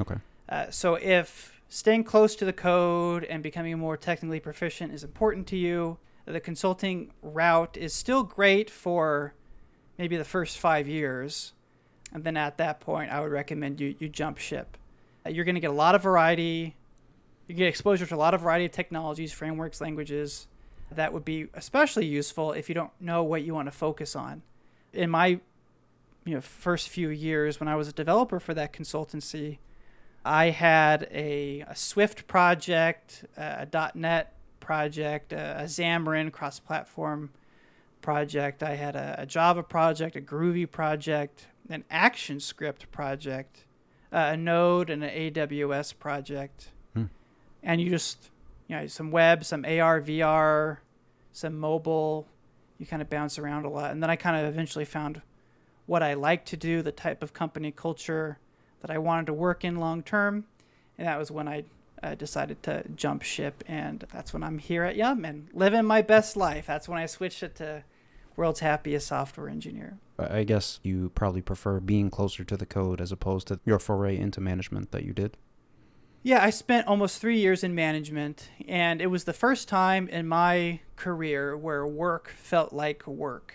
[0.00, 0.16] Okay.
[0.48, 5.46] Uh, so if staying close to the code and becoming more technically proficient is important
[5.46, 9.34] to you, the consulting route is still great for
[9.98, 11.52] maybe the first five years.
[12.12, 14.76] And then at that point, I would recommend you, you jump ship.
[15.24, 16.74] Uh, you're going to get a lot of variety.
[17.46, 20.46] You get exposure to a lot of variety of technologies, frameworks, languages.
[20.90, 24.42] That would be especially useful if you don't know what you want to focus on.
[24.92, 25.40] In my
[26.24, 29.58] you know first few years when I was a developer for that consultancy,
[30.24, 37.30] I had a, a Swift project, a .NET project, a, a Xamarin cross-platform
[38.02, 38.62] project.
[38.62, 43.64] I had a, a, Java project, a Groovy project, an ActionScript project,
[44.12, 46.70] uh, a Node, and an AWS project.
[46.94, 47.04] Hmm.
[47.62, 48.30] And you just,
[48.68, 50.78] you know, some web, some AR, VR,
[51.32, 52.26] some mobile.
[52.78, 53.90] You kind of bounce around a lot.
[53.90, 55.22] And then I kind of eventually found
[55.86, 58.38] what I like to do, the type of company culture
[58.80, 60.44] that I wanted to work in long term,
[60.98, 61.64] and that was when I
[62.02, 66.02] uh, decided to jump ship, and that's when I'm here at Yum and living my
[66.02, 66.66] best life.
[66.66, 67.84] That's when I switched it to
[68.36, 69.98] world's happiest software engineer.
[70.18, 74.16] I guess you probably prefer being closer to the code as opposed to your foray
[74.16, 75.36] into management that you did.
[76.22, 80.28] Yeah, I spent almost three years in management, and it was the first time in
[80.28, 83.54] my career where work felt like work.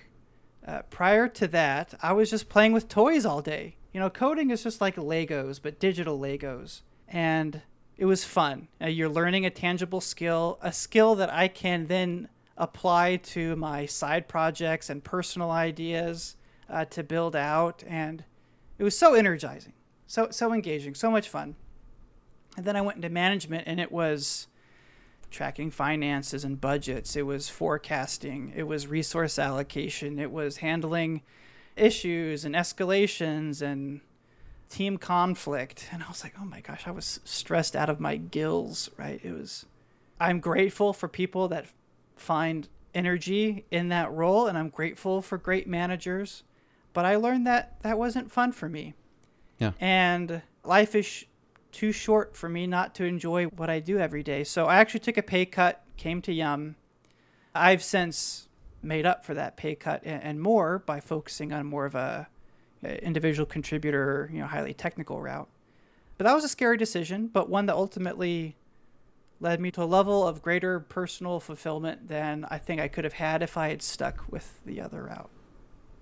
[0.65, 3.75] Uh, prior to that, I was just playing with toys all day.
[3.95, 6.81] You know, coding is just like Legos, but digital Legos.
[7.07, 7.61] And
[7.95, 8.67] it was fun.
[8.81, 12.27] Uh, you're learning a tangible skill, a skill that I can then
[12.57, 16.35] apply to my side projects and personal ideas
[16.69, 17.85] uh, to build out.
[17.87, 18.25] And
[18.77, 19.71] it was so energizing,
[20.07, 21.55] so so engaging, so much fun.
[22.57, 24.47] And then I went into management and it was
[25.31, 31.21] tracking finances and budgets, it was forecasting, it was resource allocation, it was handling
[31.75, 34.01] issues and escalations and
[34.69, 35.89] team conflict.
[35.91, 39.19] And I was like, oh my gosh, I was stressed out of my gills, right?
[39.23, 39.65] It was,
[40.19, 41.67] I'm grateful for people that
[42.15, 46.43] find energy in that role, and I'm grateful for great managers.
[46.93, 48.93] But I learned that that wasn't fun for me.
[49.59, 49.71] Yeah.
[49.79, 51.25] And life is
[51.71, 54.45] too short for me not to enjoy what I do every day.
[54.45, 56.77] So I actually took a pay cut, came to Yum.
[57.53, 58.47] I've since
[58.85, 62.27] made up for that pay cut and, and more by focusing on more of a,
[62.83, 65.49] a individual contributor, you know, highly technical route.
[66.17, 68.55] But that was a scary decision, but one that ultimately
[69.41, 73.13] led me to a level of greater personal fulfillment than I think I could have
[73.13, 75.29] had if I had stuck with the other route.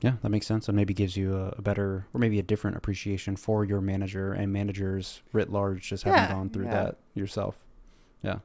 [0.02, 2.76] Yeah, that makes sense, and maybe gives you a, a better or maybe a different
[2.78, 6.84] appreciation for your manager and managers writ large, just having Yeah, gone through yeah.
[6.84, 7.58] that yourself.
[8.22, 8.40] Yeah.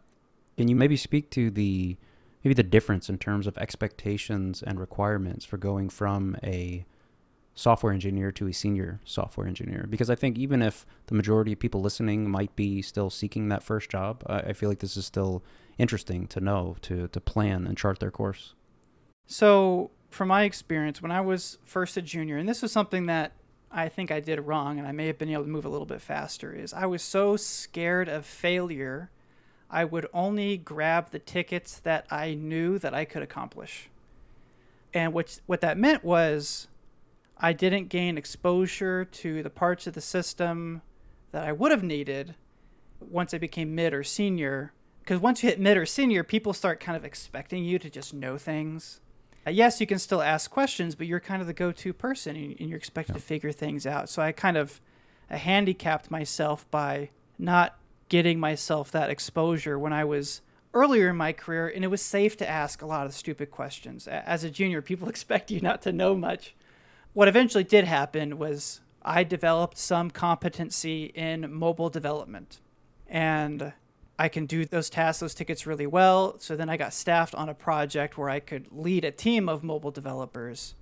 [0.57, 1.97] Can you maybe speak to the
[2.43, 6.85] maybe the difference in terms of expectations and requirements for going from a
[7.55, 9.87] software engineer to a senior software engineer?
[9.89, 13.63] Because I think even if the majority of people listening might be still seeking that
[13.63, 15.43] first job, I, I feel like this is still
[15.79, 18.55] interesting to know to to plan and chart their course.
[19.27, 23.33] So, from my experience, when I was first a junior, and this was something that
[23.71, 25.87] I think I did wrong, and I may have been able to move a little
[25.87, 29.11] bit faster, is I was so scared of failure,
[29.71, 33.91] I would only grab the tickets that I knew that I could accomplish.
[34.95, 36.69] And what what that meant was
[37.37, 40.83] I didn't gain exposure to the parts of the system
[41.33, 42.35] that I would have needed
[43.01, 44.73] once I became mid or senior.
[45.01, 48.13] Because once you hit mid or senior, people start kind of expecting you to just
[48.15, 49.01] know things.
[49.47, 52.57] Uh, yes, you can still ask questions, but you're kind of the go-to person, and
[52.59, 53.21] and you're expected Yeah.
[53.21, 54.09] to figure things out.
[54.09, 54.81] So I kind of
[55.31, 57.79] handicapped myself by not
[58.09, 60.41] getting myself that exposure when I was
[60.75, 64.07] earlier in my career, and it was safe to ask a lot of stupid questions.
[64.07, 66.55] As a junior, people expect you not to know much.
[67.13, 72.61] What eventually did happen was I developed some competency in mobile development,
[73.09, 73.73] and
[74.19, 76.39] I can do those tasks, those tickets really well.
[76.39, 79.63] So then I got staffed on a project where I could lead a team of
[79.63, 80.75] mobile developers.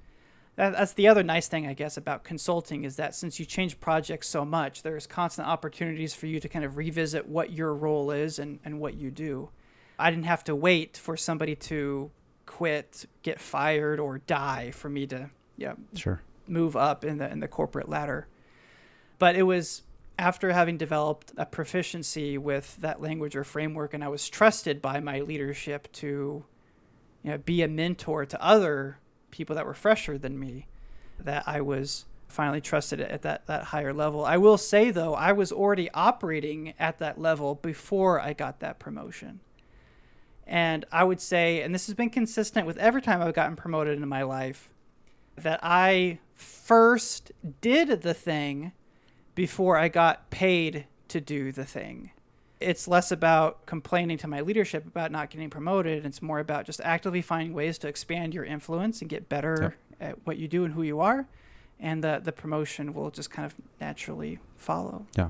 [0.56, 3.78] That, that's the other nice thing, I guess, about consulting is that since you change
[3.78, 8.10] projects so much, there's constant opportunities for you to kind of revisit what your role
[8.10, 9.50] is and, and what you do.
[9.98, 12.10] I didn't have to wait for somebody to
[12.46, 16.20] quit, get fired, or die for me to yeah, Sure.
[16.46, 18.26] move up in the in the corporate ladder.
[19.18, 19.82] But it was
[20.18, 25.00] after having developed a proficiency with that language or framework, and I was trusted by
[25.00, 26.44] my leadership to,
[27.22, 28.98] you know, be a mentor to other
[29.36, 30.66] people that were fresher than me,
[31.18, 34.24] that I was finally trusted at that that higher level.
[34.24, 38.78] I will say though, I was already operating at that level before I got that
[38.78, 39.40] promotion.
[40.46, 44.00] And I would say, and this has been consistent with every time I've gotten promoted
[44.00, 44.70] in my life,
[45.36, 48.72] that I first did the thing
[49.34, 52.10] before I got paid to do the thing.
[52.58, 56.06] It's less about complaining to my leadership about not getting promoted.
[56.06, 60.16] It's more about just actively finding ways to expand your influence and get better at
[60.26, 61.26] what you do and who you are.
[61.78, 65.06] And the, the promotion will just kind of naturally follow.
[65.18, 65.28] Yeah,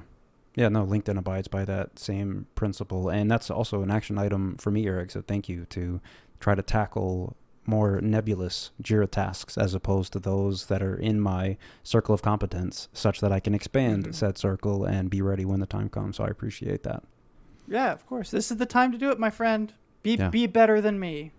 [0.55, 3.09] Yeah, no, LinkedIn abides by that same principle.
[3.09, 5.11] And that's also an action item for me, Erik.
[5.11, 6.01] So thank you to
[6.39, 7.35] try to tackle
[7.69, 12.89] more nebulous JIRA tasks as opposed to those that are in my circle of competence,
[12.93, 14.15] such that I can expand Mhm.
[14.15, 16.19] said circle and be ready when the time comes.
[16.19, 17.03] So I appreciate that.
[17.69, 18.31] Yeah, of course.
[18.31, 19.73] This is the time to do it, my friend.
[20.03, 20.29] Be, Yeah.
[20.31, 21.33] be better than me.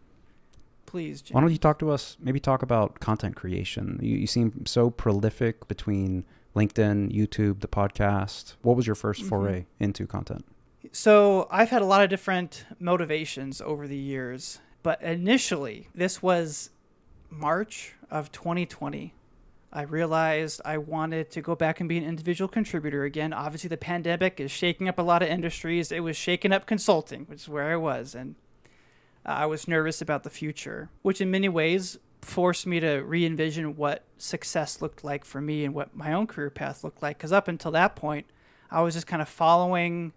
[0.85, 1.35] Please, Jim.
[1.35, 2.17] Why don't you talk to us?
[2.19, 3.99] Maybe talk about content creation.
[4.01, 6.23] You, you seem so prolific between
[6.55, 8.55] LinkedIn, YouTube, the podcast.
[8.61, 9.29] What was your 1st Mhm.
[9.29, 10.45] foray into content?
[10.93, 16.69] So I've had a lot of different motivations over the years, but initially, this was
[17.29, 19.13] March of 2020.
[19.71, 23.33] I realized I wanted to go back and be an individual contributor again.
[23.33, 25.91] Obviously, the pandemic is shaking up a lot of industries.
[25.91, 28.35] It was shaking up consulting, which is where I was, and
[29.25, 34.03] I was nervous about the future, which in many ways forced me to re-envision what
[34.17, 37.17] success looked like for me and what my own career path looked like.
[37.17, 38.25] Because up until that point,
[38.71, 40.13] I was just kind of following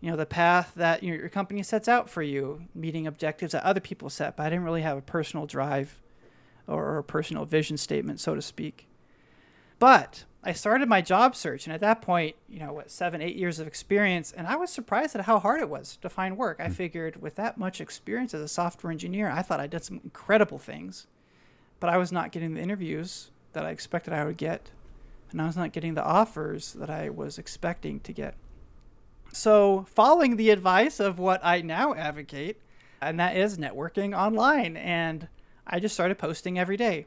[0.00, 3.78] you know the path that your company sets out for you meeting objectives that other
[3.78, 6.01] people set but i didn't really have a personal drive
[6.66, 8.88] or, a personal vision statement so to speak.
[9.78, 13.36] But i started my job search and at that point you know what seven eight
[13.36, 16.58] years of experience and i was surprised at how hard it was to find work.
[16.60, 16.72] I hmm.
[16.72, 20.58] figured with that much experience as a software engineer i thought i did some incredible
[20.58, 21.06] things
[21.78, 24.70] but i was not getting the interviews that i expected i would get
[25.30, 28.34] and i was not getting the offers that i was expecting to get.
[29.32, 32.60] So, following the advice of what I now advocate,
[33.00, 35.28] and that is networking online, and
[35.66, 37.06] I just started posting every day.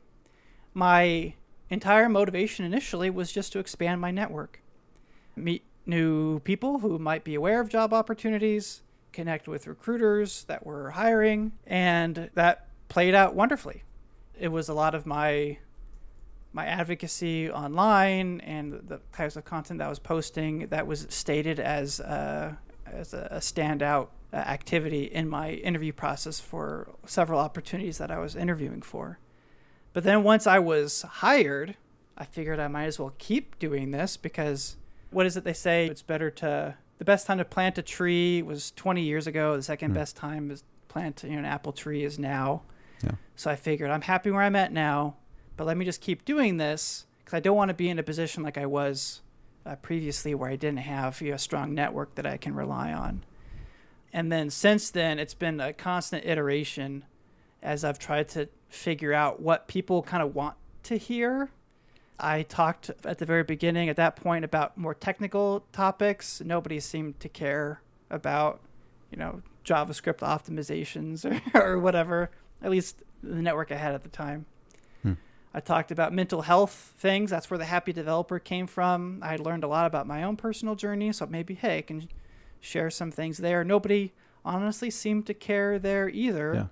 [0.73, 1.33] My
[1.69, 4.61] entire motivation initially was just to expand my network,
[5.35, 8.81] meet new people who might be aware of job opportunities,
[9.11, 13.83] connect with recruiters that were hiring, and that played out wonderfully.
[14.37, 15.57] It was a lot of my
[16.55, 21.59] my advocacy online and the types of content that I was posting that was stated
[21.59, 28.11] as a, as a standout uh, activity in my interview process for several opportunities that
[28.11, 29.17] I was interviewing for.
[29.93, 31.77] But then once I was hired,
[32.17, 34.75] I figured I might as well keep doing this because
[35.09, 35.87] what is it they say?
[35.87, 39.55] It's better to the best time to plant a tree was 20 years ago.
[39.55, 39.95] The second mm.
[39.95, 42.63] best time is plant you know, an apple tree is now.
[43.01, 43.11] Yeah.
[43.37, 45.15] So I figured I'm happy where I'm at now,
[45.55, 48.03] but let me just keep doing this because I don't want to be in a
[48.03, 49.21] position like I was
[49.65, 52.91] uh, previously where I didn't have you know, a strong network that I can rely
[52.91, 53.23] on.
[54.15, 57.05] And then since then, it's been a constant iteration
[57.61, 61.49] as I've tried to figure out what people kind of want to hear
[62.19, 66.41] I talked at the very beginning at that point about more technical topics.
[66.43, 68.61] Nobody seemed to care about,
[69.11, 74.09] you know, JavaScript optimizations or, or whatever, at least the network I had at the
[74.09, 74.45] time.
[75.01, 75.13] Hmm.
[75.53, 77.31] I talked about mental health things.
[77.31, 79.19] That's where the happy developer came from.
[79.21, 81.11] I learned a lot about my own personal journey.
[81.11, 82.07] So maybe, hey, I can
[82.65, 83.63] share some things there.
[83.63, 84.11] Nobody
[84.43, 86.53] honestly seemed to care there either.
[86.53, 86.65] Yeah.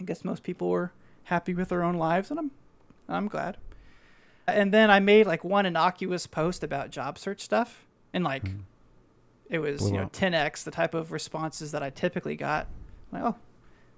[0.00, 0.92] I guess most people were
[1.24, 2.50] happy with their own lives, and I'm,
[3.08, 3.56] I'm glad.
[4.46, 8.60] And then I made like one innocuous post about job search stuff, and like mm.
[9.48, 10.12] it was Blew you know up.
[10.12, 12.68] 10x the type of responses that I typically got.
[13.10, 13.36] Like, oh,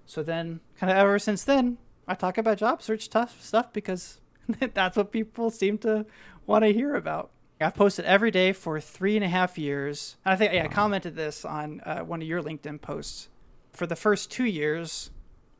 [0.06, 4.20] so then kind of ever since then, I talk about job search tough stuff because
[4.74, 6.06] that's what people seem to
[6.46, 7.30] want to hear about.
[7.60, 10.16] I've posted every day for three and a half years.
[10.24, 13.28] And I think yeah, I commented this on uh, one of your LinkedIn posts.
[13.72, 15.10] For the first two years,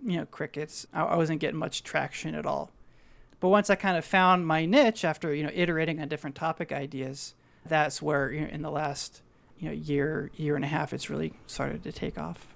[0.04, 0.86] you know, crickets.
[0.92, 2.70] I, I wasn't getting much traction at all.
[3.40, 6.72] But once I kind of found my niche after you know iterating on different topic
[6.72, 7.34] ideas,
[7.64, 9.22] that's where you know, in the last
[9.58, 12.48] you know year year and a half it's really started to take off.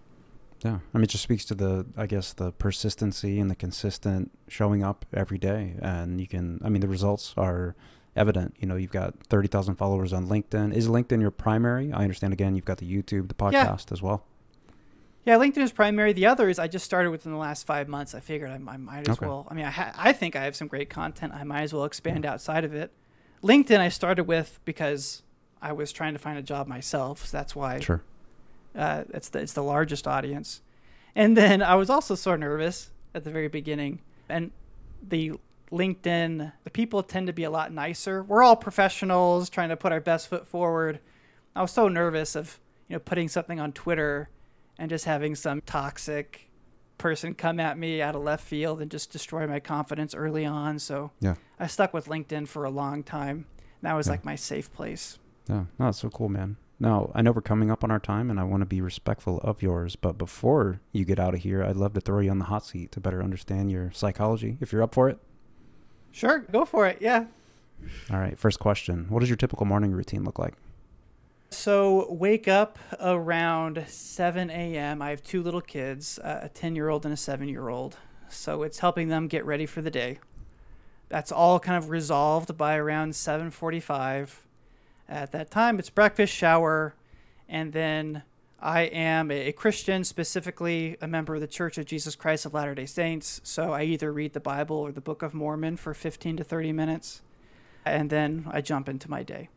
[0.64, 4.30] Yeah, I mean, it just speaks to the, I guess, the persistency and the consistent
[4.47, 7.74] showing up every day, and you can, I mean, the results are
[8.17, 8.55] evident.
[8.59, 10.75] You know, you've got thirty thousand followers on LinkedIn.
[10.75, 11.93] Is LinkedIn your primary?
[11.93, 12.33] I understand.
[12.33, 13.93] Again, you've got the YouTube, the podcast yeah.
[13.93, 14.25] as well.
[15.25, 16.13] Yeah, LinkedIn is primary.
[16.13, 18.15] The other is I just started within the last five months.
[18.15, 19.27] I figured I, I might as okay.
[19.27, 19.47] well.
[19.49, 21.33] I mean, I, ha- I think I have some great content.
[21.33, 22.91] I might as well expand outside of it.
[23.43, 25.23] LinkedIn I started with because
[25.61, 27.27] I was trying to find a job myself.
[27.27, 27.79] So that's why.
[27.79, 28.03] Sure.
[28.75, 30.63] Uh, it's the it's the largest audience,
[31.15, 34.01] and then I was also so nervous at the very beginning,
[34.31, 34.51] and
[35.07, 35.33] the
[35.73, 38.23] LinkedIn the people tend to be a lot nicer.
[38.23, 41.01] We're all professionals trying to put our best foot forward.
[41.57, 44.29] I was so nervous of you know putting something on Twitter
[44.79, 46.51] and just having some toxic
[46.99, 50.79] person come at me out of left field and just destroy my confidence early on.
[50.79, 53.47] So yeah, I stuck with LinkedIn for a long time.
[53.83, 54.12] That was yeah.
[54.12, 55.18] like my safe place.
[55.49, 56.57] Yeah, no, that's so cool, man.
[56.79, 59.39] Now I know we're coming up on our time, and I want to be respectful
[59.39, 59.97] of yours.
[59.97, 62.66] But before you get out of here, I'd love to throw you on the hot
[62.66, 64.59] seat to better understand your psychology.
[64.61, 65.18] If you're up for it.
[66.13, 66.99] Sure, go for it.
[67.01, 67.25] Yeah.
[68.11, 68.39] All right.
[68.39, 70.55] First question: What does your typical morning routine look like?
[71.51, 75.03] So wake up around 7 a.m.
[75.03, 77.97] I have two little kids, a 10 year old and a 7 year old.
[78.31, 80.19] So it's helping them get ready for the day.
[81.11, 84.47] That's all kind of resolved by around 7:45.
[85.09, 86.95] At that time, it's breakfast, shower,
[87.49, 88.23] and then
[88.63, 92.87] I am a Christian, specifically a member of the Church of Jesus Christ of Latter-day
[92.87, 93.41] Saints.
[93.43, 96.73] So I either read the Bible or the Book of Mormon for 15 to 30
[96.73, 97.23] minutes,
[97.85, 99.49] and then I jump into my day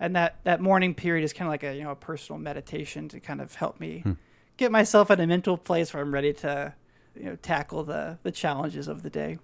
[0.00, 3.08] and that that morning period is kind of like a you know a personal meditation
[3.08, 4.12] to kind of help me hmm.
[4.56, 6.74] get myself in a mental place where I'm ready to
[7.16, 9.38] you know tackle the the challenges of the day.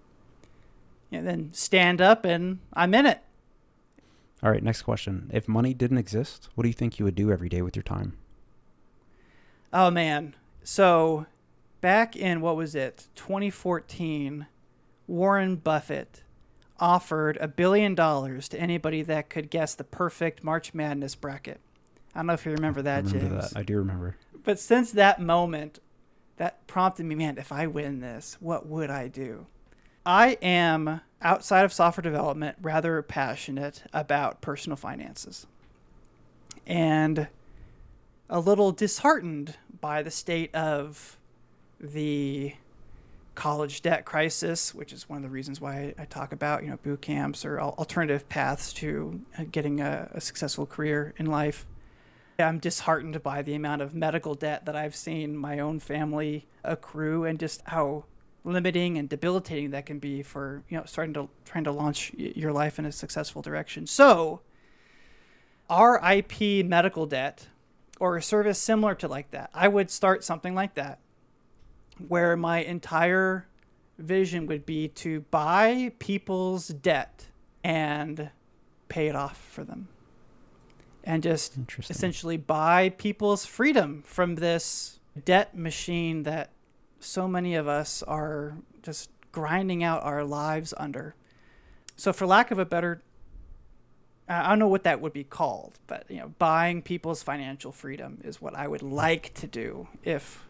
[1.12, 3.20] And then stand up and I'm in it.
[4.42, 5.30] All right, next question.
[5.32, 7.84] If money didn't exist, what do you think you would do every day with your
[7.84, 8.16] time?
[9.74, 10.36] Oh man.
[10.62, 11.26] So
[11.80, 13.08] back in what was it?
[13.16, 14.46] 2014,
[15.08, 16.22] Warren Buffett
[16.78, 21.60] offered a billion dollars to anybody that could guess the perfect March Madness bracket.
[22.14, 23.50] I don't know if you remember that, I remember James.
[23.50, 23.58] That.
[23.58, 24.16] I do remember.
[24.44, 25.80] But since that moment,
[26.36, 29.46] that prompted me, man, if I win this, what would I do?
[30.06, 35.46] I am, outside of software development, rather passionate about personal finances.
[36.66, 37.28] And
[38.34, 41.16] a little disheartened by the state of
[41.80, 42.52] the
[43.36, 46.76] college debt crisis, which is one of the reasons why I talk about you know
[46.78, 51.64] boot camps or alternative paths to uh, getting a, a successful career in life.
[52.40, 57.24] I'm disheartened by the amount of medical debt that I've seen my own family accrue
[57.24, 58.04] and just how
[58.42, 62.52] limiting and debilitating that can be for you know starting to trying to launch your
[62.52, 63.86] life in a successful direction.
[63.86, 64.40] So,
[65.70, 67.46] RIP medical debt
[68.04, 70.98] or a service similar to like that, I would start something like that,
[72.06, 73.46] where my entire
[73.96, 77.28] vision would be to buy people's debt
[77.64, 78.28] and
[78.90, 79.88] pay it off for them.
[81.02, 81.54] And just
[81.88, 86.50] essentially buy people's freedom from this debt machine that
[87.00, 91.14] so many of us are just grinding out our lives under.
[91.96, 93.00] So, for lack of a better,
[94.28, 98.20] I don't know what that would be called, but you know, buying people's financial freedom
[98.24, 100.44] is what I would like to do if,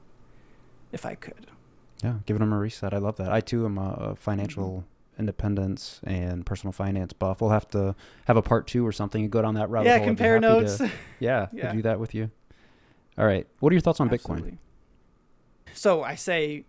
[0.93, 1.49] if I could.
[2.03, 2.95] Yeah, giving them a reset.
[2.95, 3.33] I love that.
[3.33, 5.21] I too am a financial mm-hmm.
[5.21, 7.41] independence and personal finance buff.
[7.41, 7.97] We'll have to
[8.27, 9.87] have a part two or something and go down that route.
[9.87, 10.79] Yeah, compare notes.
[10.79, 11.73] To, yeah, yeah.
[11.73, 12.31] Do that with you.
[13.19, 13.47] All right.
[13.61, 14.53] What are your thoughts on Absolutely.
[14.53, 14.59] Bitcoin?
[15.73, 16.65] So I say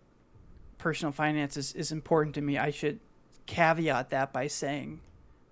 [0.78, 2.58] personal finance is, is important to me.
[2.58, 2.99] I should
[3.45, 5.01] caveat that by saying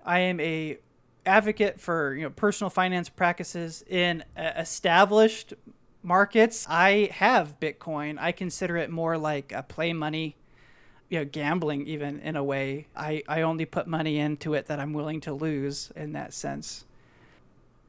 [0.06, 0.80] I am a
[1.26, 5.54] advocate for you know personal finance practices in uh, established
[6.02, 6.68] markets.
[6.70, 8.18] I have Bitcoin.
[8.20, 10.36] I consider it more like a play money,
[11.10, 12.88] you know, gambling even in a way.
[12.96, 16.86] I, I only put money into it that I'm willing to lose in that sense.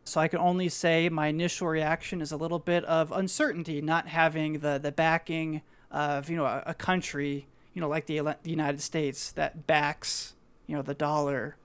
[0.04, 4.08] So I can only say my initial reaction is a little bit of uncertainty, not
[4.08, 8.50] having the, the backing of you know a, a country you know like the, the
[8.50, 10.34] United States that backs
[10.66, 11.56] you know the dollar.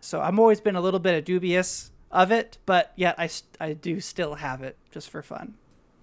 [0.00, 3.28] So I'm always been a little bit dubious of it, but yet I,
[3.60, 5.54] I do still have it just for fun.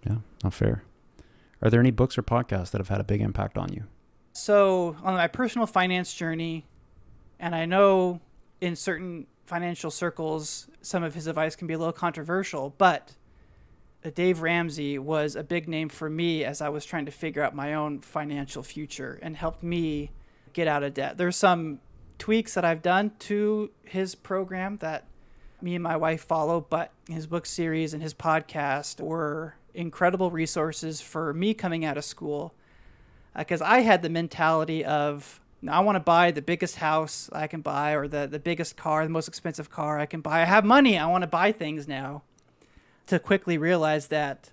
[0.05, 0.83] Yeah, not fair.
[1.61, 3.83] Are there any books or podcasts that have had a big impact on you?
[4.33, 6.65] So, on my personal finance journey,
[7.39, 8.21] and I know
[8.61, 13.13] in certain financial circles, some of his advice can be a little controversial, but
[14.13, 17.55] Dave Ramsey was a big name for me as I was trying to figure out
[17.55, 20.11] my own financial future and helped me
[20.53, 21.17] get out of debt.
[21.17, 21.79] There's some
[22.18, 25.05] tweaks that I've done to his program that
[25.61, 31.01] me and my wife follow, but his book series and his podcast were incredible resources
[31.01, 32.53] for me coming out of school
[33.38, 37.47] because uh, I had the mentality of I want to buy the biggest house I
[37.47, 40.41] can buy or the, the biggest car, the most expensive car I can buy.
[40.41, 40.97] I have money.
[40.97, 42.24] I want to buy things now.
[43.07, 44.51] To quickly realize that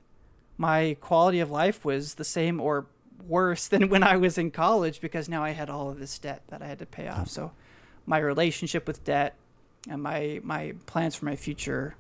[0.56, 2.86] my quality of life was the same or
[3.26, 6.42] worse than when I was in college because now I had all of this debt
[6.48, 7.28] that I had to pay off.
[7.28, 7.52] So
[8.06, 9.34] my relationship with debt
[9.88, 11.96] and my my plans for my future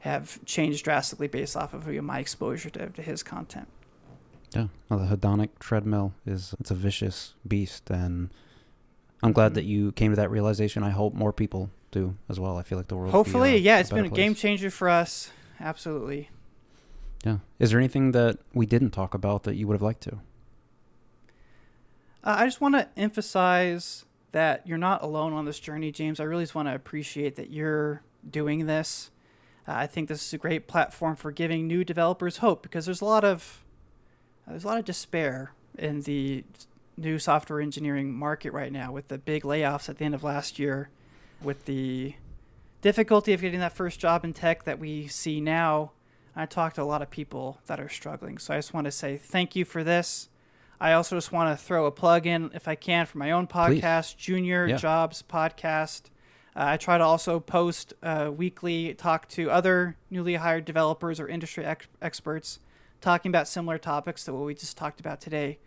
[0.00, 3.68] have changed drastically based off of my exposure to, to his content.
[4.54, 8.30] Yeah, well, the hedonic treadmill is it's a vicious beast, and
[9.22, 9.54] I'm glad mm-hmm.
[9.54, 10.82] that you came to that realization.
[10.82, 12.56] I hope more people do as well.
[12.56, 13.10] I feel like the world.
[13.10, 14.16] Hopefully, be, uh, yeah, it's been a place.
[14.16, 15.30] game changer for us.
[15.60, 16.30] Absolutely.
[17.24, 17.38] Yeah.
[17.58, 20.20] Is there anything that we didn't talk about that you would have liked to?
[22.24, 26.20] Uh, I just want to emphasize that you're not alone on this journey, James.
[26.20, 29.10] I really just want to appreciate that you're doing this.
[29.66, 33.00] Uh, I think this is a great platform for giving new developers hope because there's
[33.00, 33.64] a lot of
[34.46, 36.44] uh, there's a lot of despair in the
[36.96, 40.58] new software engineering market right now with the big layoffs at the end of last
[40.58, 40.90] year,
[41.40, 42.14] with the
[42.80, 45.92] difficulty of getting that first job in tech that we see now.
[46.34, 48.38] I talked to a lot of people that are struggling.
[48.38, 50.28] So I just want to say thank you for this.
[50.80, 53.46] I also just want to throw a plug in, if I can, for my own
[53.46, 54.24] podcast, Please.
[54.24, 54.76] Junior yeah.
[54.76, 56.02] Jobs Podcast.
[56.54, 61.28] Uh, I try to also post uh, weekly, talk to other newly hired developers or
[61.28, 62.60] industry ex- experts
[63.00, 65.58] talking about similar topics to what we just talked about today,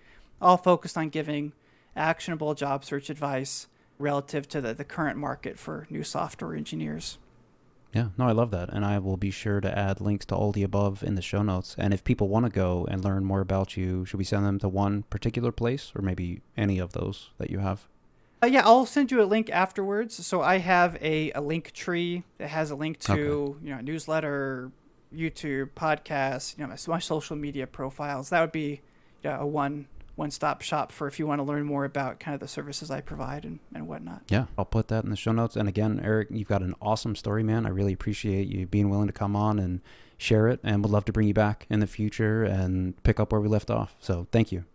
[0.41, 1.53] all focused on giving
[1.95, 3.67] actionable job search advice
[3.99, 7.17] relative to the, the current market for new software engineers.
[7.93, 8.69] Yeah, no, I love that.
[8.69, 11.41] And I will be sure to add links to all the above in the show
[11.41, 11.75] notes.
[11.77, 14.59] And if people want to go and learn more about you, should we send them
[14.59, 17.87] to one particular place or maybe any of those that you have?
[18.43, 20.25] Uh, yeah, I'll send you a link afterwards.
[20.25, 23.65] So I have a, a link tree that has a link to okay.
[23.65, 24.71] you know newsletter,
[25.13, 28.29] YouTube, podcast, you know my, my social media profiles.
[28.29, 28.81] That would be
[29.23, 32.19] you know, a one one stop shop for if you want to learn more about
[32.19, 34.23] kind of the services I provide and, and whatnot.
[34.29, 35.55] Yeah, I'll put that in the show notes.
[35.55, 37.65] And again, Erik, you've got an awesome story, man.
[37.65, 39.81] I really appreciate you being willing to come on and
[40.17, 43.31] share it, and would love to bring you back in the future and pick up
[43.31, 43.95] where we left off.
[43.99, 44.65] So thank you.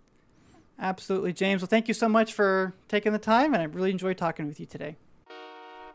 [0.78, 1.62] Absolutely, James.
[1.62, 4.60] Well, thank you so much for taking the time, and I really enjoyed talking with
[4.60, 4.96] you today.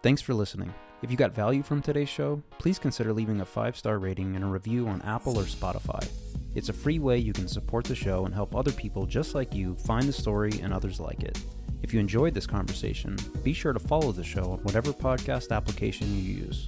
[0.01, 0.73] Thanks for listening.
[1.02, 4.45] If you got value from today's show, please consider leaving a five star rating and
[4.45, 6.08] a review on Apple or Spotify.
[6.54, 9.56] It's a free way you can support the show and help other people just like
[9.56, 11.39] you find the story and others like it.
[11.82, 16.08] If you enjoyed this conversation, be sure to follow the show on whatever podcast application
[16.16, 16.68] you use.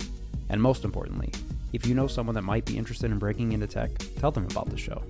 [0.50, 1.32] And most importantly,
[1.74, 4.70] If you know someone that might be interested in breaking into tech, tell them about
[4.70, 5.02] the show.